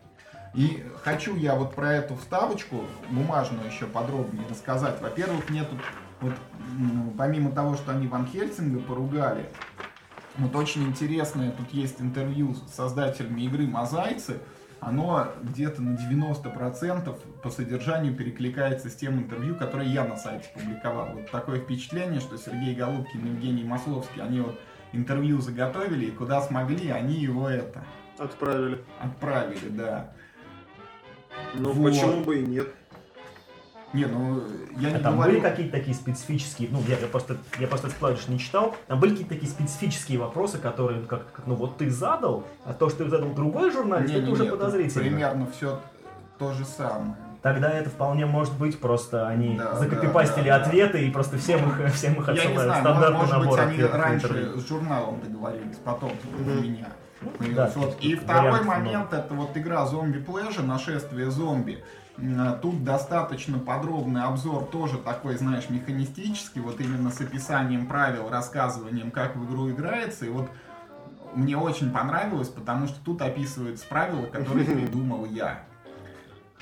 [0.55, 5.01] И хочу я вот про эту вставочку бумажную еще подробнее рассказать.
[5.03, 5.79] Во-первых, мне тут,
[6.20, 6.33] вот,
[7.18, 9.47] помимо того, что они Ван Хельсинга поругали,
[10.39, 14.39] вот очень интересное, тут есть интервью с создателями игры Мозайцы,
[14.81, 21.09] оно где-то на 90% по содержанию перекликается с тем интервью, которое я на сайте публиковал.
[21.14, 24.61] Вот такое впечатление, что Сергей Голубкин и Евгений Масловский, они вот
[24.93, 27.84] интервью заготовили, и куда смогли, они его это...
[28.18, 28.82] Отправили.
[28.99, 30.11] Отправили, да.
[31.55, 31.93] Ну, вот.
[31.93, 32.68] почему бы и нет?
[33.93, 34.43] Не, ну,
[34.78, 35.32] я не а там говорю...
[35.32, 39.12] были какие-то такие специфические, ну, я, я просто, я просто этот не читал, там были
[39.12, 43.11] какие-то такие специфические вопросы, которые, как, как, ну, вот ты задал, а то, что ты
[43.11, 45.03] задал другой журналист, не, это не, уже не, подозрительно.
[45.03, 45.80] Примерно все
[46.39, 47.16] то же самое
[47.47, 50.99] тогда это вполне может быть просто они да, закопипастили да, да, ответы да.
[50.99, 52.42] и просто всем их, всем их отсылают.
[52.44, 56.61] Я не знаю, стандартный может набор быть, они раньше с журналом договорились, потом mm-hmm.
[56.61, 56.88] меня.
[57.55, 57.99] Да, вот.
[58.01, 61.84] И второй момент, это вот игра Зомби Pleasure, нашествие зомби.
[62.62, 69.36] Тут достаточно подробный обзор, тоже такой, знаешь, механистический, вот именно с описанием правил, рассказыванием, как
[69.36, 70.26] в игру играется.
[70.26, 70.49] И вот
[71.36, 75.61] мне очень понравилось, потому что тут описываются правила, которые придумал я.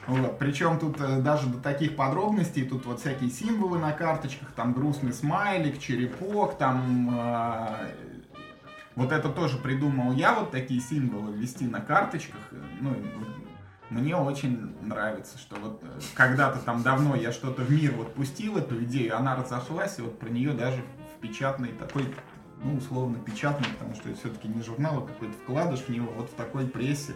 [0.07, 0.39] Вот.
[0.39, 5.13] Причем тут э, даже до таких подробностей, тут вот всякие символы на карточках, там грустный
[5.13, 7.11] смайлик, черепок, там...
[7.19, 7.91] Э,
[8.97, 12.41] вот это тоже придумал я, вот такие символы ввести на карточках.
[12.81, 12.95] Ну,
[13.91, 18.57] мне очень нравится, что вот э, когда-то там давно я что-то в мир вот пустил
[18.57, 20.83] эту идею, она разошлась, и вот про нее даже
[21.17, 22.15] в печатный такой,
[22.63, 26.31] ну, условно печатный, потому что это все-таки не журнал, а какой-то вкладыш в него, вот
[26.31, 27.15] в такой прессе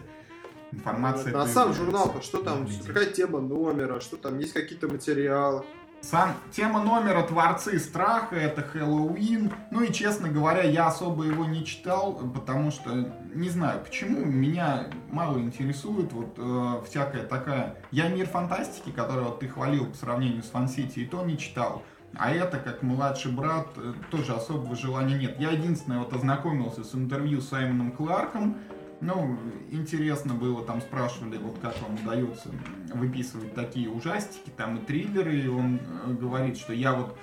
[0.73, 1.39] информация.
[1.41, 5.65] А сам журнал-то, что там, какая тема номера, что там, есть какие-то материалы?
[6.01, 9.53] Сам, тема номера «Творцы страха»— это Хэллоуин.
[9.73, 14.87] Ну и, честно говоря, я особо его не читал, потому что, не знаю почему, меня
[15.11, 17.77] мало интересует вот э, всякая такая...
[17.91, 21.83] Я «Мир фантастики», который вот ты хвалил по сравнению с Фансити, и то не читал.
[22.17, 25.37] А это, как младший брат, э, тоже особого желания нет.
[25.41, 28.57] Я единственное вот ознакомился с интервью с Саймоном Кларком,
[29.01, 29.39] ну,
[29.71, 32.51] интересно было, там спрашивали, вот как вам удается
[32.93, 37.17] выписывать такие ужастики, там и триллеры, и он э, говорит, что я вот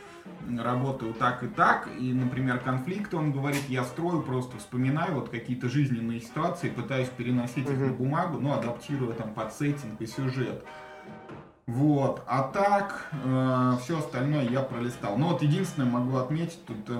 [0.57, 5.69] работаю так и так, и, например, конфликт, он говорит, я строю, просто вспоминаю вот какие-то
[5.69, 10.63] жизненные ситуации, пытаюсь переносить их на бумагу, ну, адаптируя там под сеттинг и сюжет.
[11.67, 15.17] Вот, а так, э, все остальное я пролистал.
[15.17, 16.93] Но вот единственное могу отметить, тут э,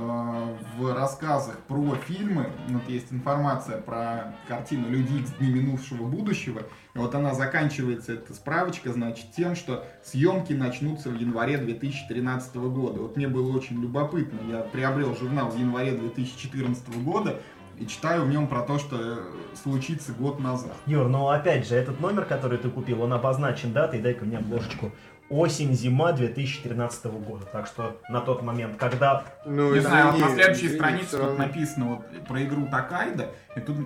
[0.76, 5.34] в рассказах про фильмы, вот есть информация про картину «Люди Икс.
[5.34, 6.64] Дни минувшего будущего»,
[6.96, 13.02] и вот она заканчивается, эта справочка, значит, тем, что съемки начнутся в январе 2013 года.
[13.02, 17.40] Вот мне было очень любопытно, я приобрел журнал в январе 2014 года,
[17.80, 19.18] и читаю в нем про то, что э,
[19.62, 20.72] случится год назад.
[20.86, 24.92] Юр, ну опять же, этот номер, который ты купил, он обозначен датой, дай-ка мне обложечку.
[25.30, 27.46] Осень-зима 2013 года.
[27.52, 29.24] Так что на тот момент, когда...
[29.46, 33.78] Ну, не знаю, вот на следующей странице тут написано вот про игру Такайда, и тут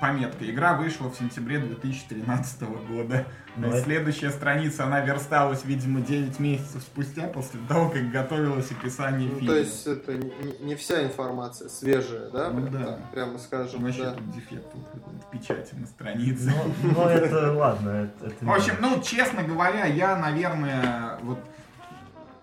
[0.00, 0.48] пометка.
[0.48, 3.26] Игра вышла в сентябре 2013 года.
[3.56, 3.80] Но это...
[3.82, 9.54] Следующая страница, она версталась, видимо, 9 месяцев спустя, после того, как готовилось описание ну, фильма.
[9.54, 12.50] То есть это не, не вся информация свежая, да?
[12.50, 12.84] Ну, да.
[12.84, 13.82] Так, прямо скажем.
[13.82, 14.12] Вообще да.
[14.12, 16.52] тут дефект в печати на странице.
[16.82, 17.90] Ну, ну это ладно.
[17.90, 21.38] Это, это в общем, ну, честно говоря, я, наверное, вот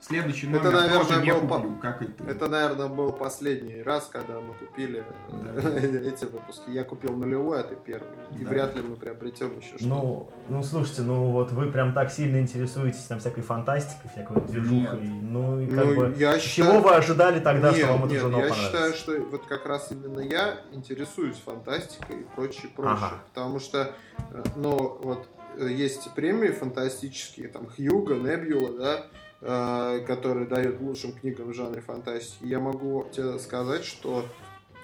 [0.07, 2.23] Следующий Это, номер наверное, тоже не был по- куплю, как и ты.
[2.25, 6.69] Это, наверное, был последний раз, когда мы купили э, эти выпуски.
[6.69, 8.07] Я купил нулевой, а ты первый.
[8.39, 8.49] И Да.
[8.51, 9.85] вряд ли мы приобретем еще что-то.
[9.87, 14.99] Ну, ну, слушайте, ну вот вы прям так сильно интересуетесь там всякой фантастикой, всякой движухой.
[15.01, 16.15] Ну, и как Ну, бы...
[16.19, 18.71] я Чего считаю- вы ожидали тогда, нет, что вам нет, журнал я понравится?
[18.71, 22.95] считаю, что вот как раз именно я интересуюсь фантастикой и прочее, прочее.
[22.97, 23.13] Ага.
[23.33, 23.91] Потому что,
[24.31, 25.27] э, ну, вот
[25.57, 29.05] э, есть премии фантастические, там, Хьюга, Небюла, да,
[29.41, 32.45] э, которые дают лучшим книгам в жанре фантастики.
[32.45, 34.25] Я могу тебе сказать, что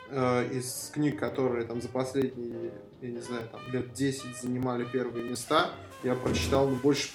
[0.10, 2.72] э, из книг, которые там за последние,
[3.02, 5.72] я не знаю, там, лет 10 занимали первые места,
[6.04, 7.10] я прочитал ну, больше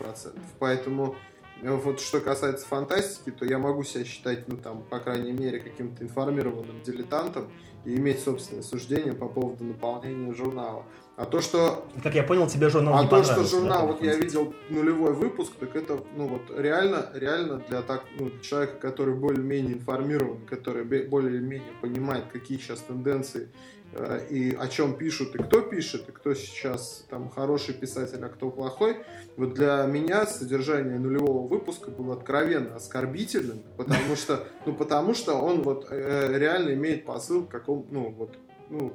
[0.00, 0.38] 50%.
[0.58, 1.16] Поэтому
[1.62, 5.60] э, вот что касается фантастики, то я могу себя считать, ну там, по крайней мере,
[5.60, 7.50] каким-то информированным дилетантом
[7.84, 10.84] и иметь собственное суждение по поводу наполнения журнала.
[11.16, 14.02] А то, что Как я понял, тебе журнал а не то, что журнал, да, вот
[14.02, 19.14] я видел нулевой выпуск, так это, ну вот реально, реально для так, ну, человека, который
[19.14, 23.48] более-менее информирован, который более-менее понимает, какие сейчас тенденции
[23.92, 28.28] э, и о чем пишут, и кто пишет, и кто сейчас там хороший писатель, а
[28.28, 28.96] кто плохой.
[29.36, 35.62] Вот для меня содержание нулевого выпуска было откровенно оскорбительным, потому что, ну потому что он
[35.62, 38.36] вот э, реально имеет посыл к какому, ну вот,
[38.68, 38.94] ну,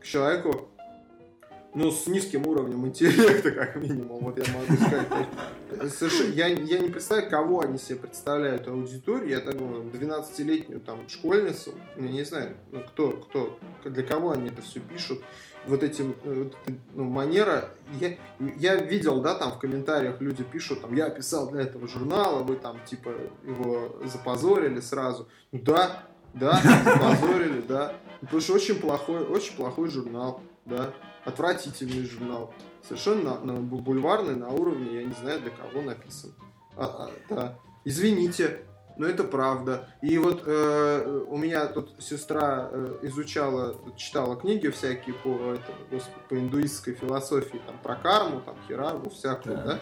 [0.00, 0.70] к человеку,
[1.72, 5.06] ну, с низким уровнем интеллекта, как минимум, вот я могу сказать.
[5.82, 9.30] Есть, совершенно- я, я не представляю, кого они себе представляют аудиторию.
[9.30, 14.48] Я так думаю, 12-летнюю там школьницу, я не знаю, ну, кто, кто, для кого они
[14.48, 15.20] это все пишут.
[15.66, 16.56] Вот этим, э, вот
[16.94, 17.70] ну, манера.
[18.00, 18.16] Я,
[18.56, 22.56] я видел, да, там в комментариях люди пишут, там, я писал для этого журнала, вы
[22.56, 23.10] там, типа,
[23.44, 25.28] его запозорили сразу.
[25.52, 26.02] Ну да,
[26.32, 27.94] да, запозорили, да.
[28.22, 30.94] Потому что очень плохой, очень плохой журнал, да
[31.24, 32.52] отвратительный журнал.
[32.82, 36.32] Совершенно на, бу- бульварный, на уровне, я не знаю, для кого написан.
[36.76, 37.58] А, а, да.
[37.84, 38.64] Извините,
[38.96, 39.88] но это правда.
[40.02, 46.16] И вот э, у меня тут сестра э, изучала, читала книги всякие по, этому, господи,
[46.28, 49.64] по индуистской философии, там, про карму, там, хираму, всякую, Так.
[49.66, 49.78] да.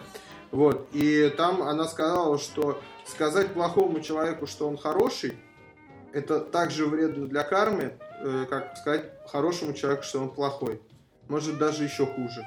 [0.51, 0.89] Вот.
[0.93, 5.35] И там она сказала, что сказать плохому человеку, что он хороший,
[6.13, 10.81] это так же вредно для кармы, э, как сказать хорошему человеку, что он плохой.
[11.29, 12.45] Может, даже еще хуже.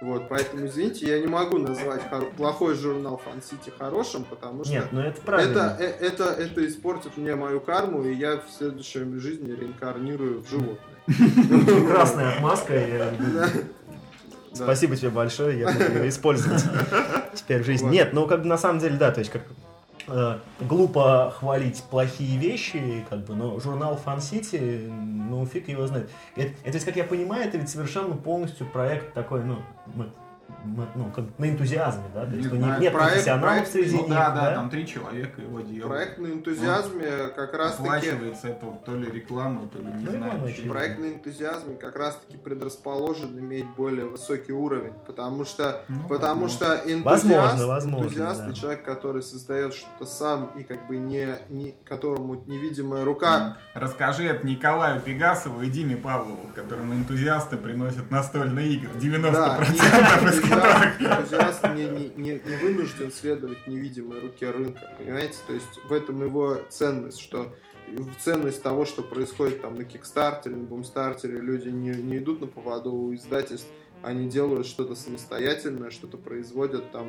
[0.00, 2.02] Вот, поэтому, извините, я не могу назвать
[2.36, 5.76] плохой журнал Фан Сити хорошим, потому что Нет, ну это правильно.
[5.76, 10.48] это, э- это, это испортит мне мою карму, и я в следующей жизни реинкарнирую в
[10.48, 10.78] животное.
[11.06, 12.80] Прекрасная отмазка.
[14.52, 16.62] Спасибо тебе большое, я буду ее использовать
[17.34, 17.90] теперь в жизни.
[17.90, 19.42] Нет, ну как бы на самом деле, да, то есть как
[20.08, 26.10] э, глупо хвалить плохие вещи, как бы, но журнал Fun City, ну фиг его знает.
[26.36, 29.56] Это, это, как я понимаю, это ведь совершенно полностью проект такой, ну,
[29.94, 30.10] мы-
[30.64, 33.72] ну, как на энтузиазме, да, то есть Не у них знаю, нет проект- профессионалов проект-
[33.72, 35.86] среди Ну них, да, да, там три человека его делают.
[35.88, 40.10] Проект на энтузиазме как раз таки Оплачивается это то ли реклама, то ли не Ну,
[40.12, 40.44] знаю.
[40.44, 40.72] очевидно.
[40.72, 46.42] Проект на энтузиазме как раз таки предрасположен иметь более высокий уровень, потому что Ну, потому
[46.42, 46.66] возможно.
[46.66, 48.52] что энтузиаст, Возможно, возможно, энтузиаст да.
[48.52, 54.46] человек, который создает что-то сам и как бы не, не которому невидимая рука Расскажи это
[54.46, 58.90] Николаю Пегасову и Диме Павлову, которым энтузиасты приносят настольные игры.
[58.98, 59.58] 90% Да,
[60.28, 61.00] из которых...
[61.00, 65.36] энтузиаст не, не, не, не вынужден следовать невидимой руке рынка, понимаете?
[65.46, 67.54] То есть в этом его ценность, что
[68.20, 72.92] ценность того, что происходит там на Кикстартере, на Бумстартере, люди не, не идут на поводу
[72.92, 73.68] у издательств,
[74.02, 77.08] они делают что-то самостоятельное, что-то производят там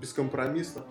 [0.00, 0.82] бескомпромиссно.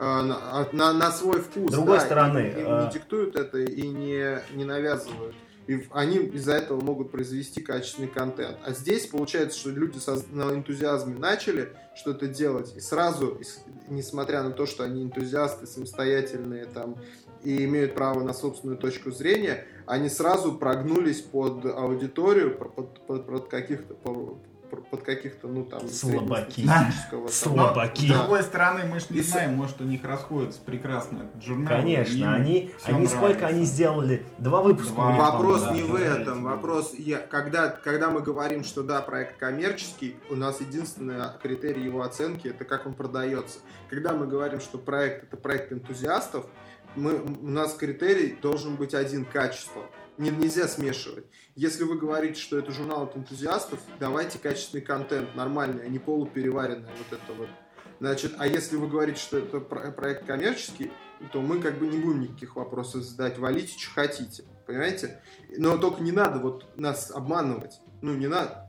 [0.00, 1.70] А, На, а- на- на свой вкус.
[1.70, 5.34] С другой да, и стороны, им а- не диктуют это и не, не навязывают.
[5.68, 8.56] И они из-за этого могут произвести качественный контент.
[8.64, 13.38] А здесь получается, что люди со- на энтузиазме начали что-то делать, и сразу,
[13.88, 16.96] несмотря на то, что они энтузиасты, самостоятельные там,
[17.44, 22.74] и имеют право на собственную точку зрения, они сразу прогнулись под аудиторию, под,
[23.06, 23.94] под- под- каких-то
[24.70, 26.66] под каких-то, ну там, Слабаки.
[26.66, 26.92] там,
[27.28, 28.06] Слабаки.
[28.06, 31.42] С другой стороны, мы же не И с- знаем, может у них расходится прекрасно этот
[31.42, 31.66] журнал.
[31.80, 33.46] Конечно, они, они сколько нравится.
[33.46, 34.26] они сделали?
[34.38, 34.92] Два выпуска.
[34.94, 35.12] Два.
[35.12, 35.94] них, Вопрос по-моему, не да.
[35.94, 36.44] в да, этом.
[36.44, 36.50] да.
[36.50, 42.02] Вопрос, я, когда, когда мы говорим, что да, проект коммерческий, у нас единственный критерий его
[42.02, 43.58] оценки это как он продается.
[43.90, 46.46] Когда мы говорим, что проект это проект энтузиастов,
[46.96, 49.82] мы, у нас критерий должен быть один качество.
[50.16, 51.26] Не- нельзя смешивать.
[51.58, 56.92] Если вы говорите, что это журнал от энтузиастов, давайте качественный контент, нормальный, а не полупереваренное
[56.96, 57.48] вот это вот.
[57.98, 60.92] Значит, а если вы говорите, что это про- проект коммерческий,
[61.32, 63.40] то мы как бы не будем никаких вопросов задать.
[63.40, 64.44] Валите, что хотите.
[64.68, 65.20] Понимаете?
[65.56, 67.80] Но только не надо вот нас обманывать.
[68.02, 68.64] Ну, не надо.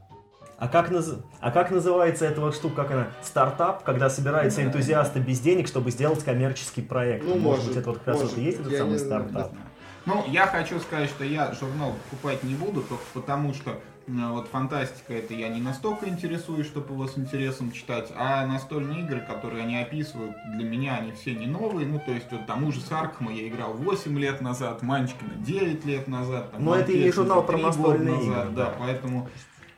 [0.57, 1.14] А как, наз...
[1.41, 3.11] а как называется эта вот штука, как она?
[3.22, 7.24] Стартап, когда собираются энтузиасты без денег, чтобы сделать коммерческий проект.
[7.24, 8.32] Ну, может, быть, это вот как раз может.
[8.32, 9.53] вот и есть этот Я самый не стартап.
[10.06, 15.14] Ну, я хочу сказать, что я журнал покупать не буду, только потому что вот фантастика
[15.14, 19.78] это я не настолько интересуюсь, чтобы его с интересом читать, а настольные игры, которые они
[19.78, 23.48] описывают, для меня они все не новые, ну, то есть вот тому же Саркма я
[23.48, 26.52] играл 8 лет назад, Манчкина 9 лет назад.
[26.52, 28.74] там, Но это и журнал про 3 года настольные назад, игры, Да, да.
[28.80, 29.30] поэтому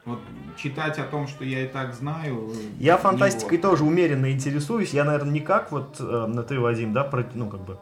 [0.06, 0.20] вот
[0.58, 2.52] читать о том, что я и так знаю...
[2.80, 3.70] Я фантастикой вот.
[3.70, 4.94] тоже умеренно интересуюсь.
[4.94, 7.78] Я, наверное, не как вот э, на ты, Вадим, да, про- ну, как бы,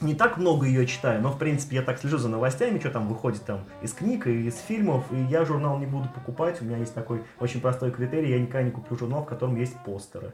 [0.00, 3.08] не так много ее читаю, но, в принципе, я так слежу за новостями, что там
[3.08, 6.60] выходит там из книг и из фильмов, и я журнал не буду покупать.
[6.60, 9.76] У меня есть такой очень простой критерий, я никогда не куплю журнал, в котором есть
[9.84, 10.32] постеры.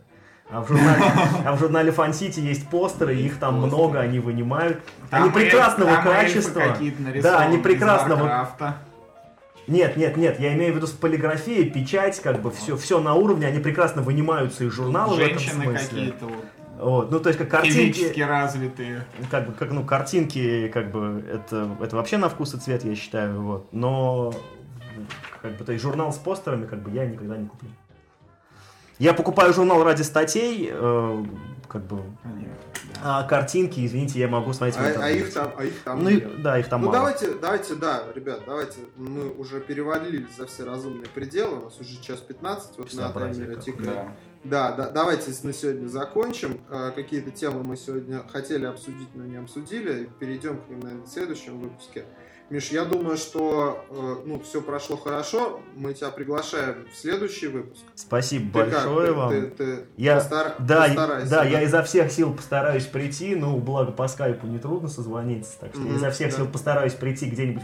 [0.50, 1.02] А в журнале,
[1.46, 3.82] а в журнале Fun City есть постеры, их там Постеры.
[3.82, 4.80] много, они вынимают.
[5.10, 6.62] Там они прекрасного эльфы качества.
[7.22, 8.48] Да, они прекрасного.
[9.68, 13.14] Нет, нет, нет, я имею в виду с полиграфией, печать, как бы все, все на
[13.14, 15.76] уровне, они прекрасно вынимаются из журнала в этом смысле.
[15.76, 16.44] какие-то вот,
[16.82, 19.06] Вот, ну то есть как физически картинки, развитые.
[19.30, 22.96] как бы, как, ну, картинки, как бы, это, это вообще на вкус и цвет, я
[22.96, 24.34] считаю, вот, но,
[25.40, 27.68] как бы, то есть журнал с постерами, как бы, я никогда не куплю.
[28.98, 31.24] Я покупаю журнал ради статей, э,
[31.68, 32.52] как бы, Понятно,
[32.94, 33.18] да.
[33.20, 36.42] а картинки, извините, я могу смотреть А, а их там, а их там Ну, нет.
[36.42, 36.98] да, их там ну мало.
[36.98, 42.00] давайте, давайте, да, ребят, давайте, мы уже перевалили за все разумные пределы, у нас уже
[42.02, 43.86] час 15, вот на Безобразие таймере тикает.
[43.86, 44.08] Да.
[44.44, 46.60] Да, да, давайте на сегодня закончим.
[46.68, 50.08] Э, Какие-то темы мы сегодня хотели обсудить, но не обсудили.
[50.18, 52.04] Перейдем к ним, наверное, в следующем выпуске.
[52.50, 55.60] Миш, я думаю, что э, ну, все прошло хорошо.
[55.76, 57.82] Мы тебя приглашаем в следующий выпуск.
[57.94, 58.82] Спасибо Ты как?
[58.84, 59.30] большое Ты- вам.
[59.30, 63.92] ты- ты Я- постара- Да, постарайся, да, я изо всех сил постараюсь прийти, ну, благо
[63.92, 66.36] по скайпу нетрудно созвониться, так что я Мгм, изо всех да.
[66.38, 67.62] сил постараюсь прийти где-нибудь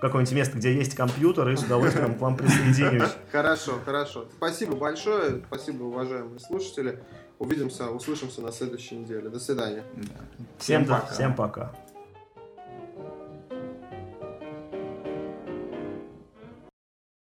[0.00, 3.10] какое-нибудь место, где есть компьютер, и с удовольствием к вам присоединюсь.
[3.32, 4.26] Хорошо, хорошо.
[4.36, 5.42] Спасибо большое.
[5.46, 6.98] Спасибо, уважаемые слушатели.
[7.38, 9.28] Увидимся, услышимся на следующей неделе.
[9.30, 9.82] До свидания.
[9.96, 10.44] Да.
[10.58, 11.06] Всем, пока.
[11.06, 11.72] всем пока.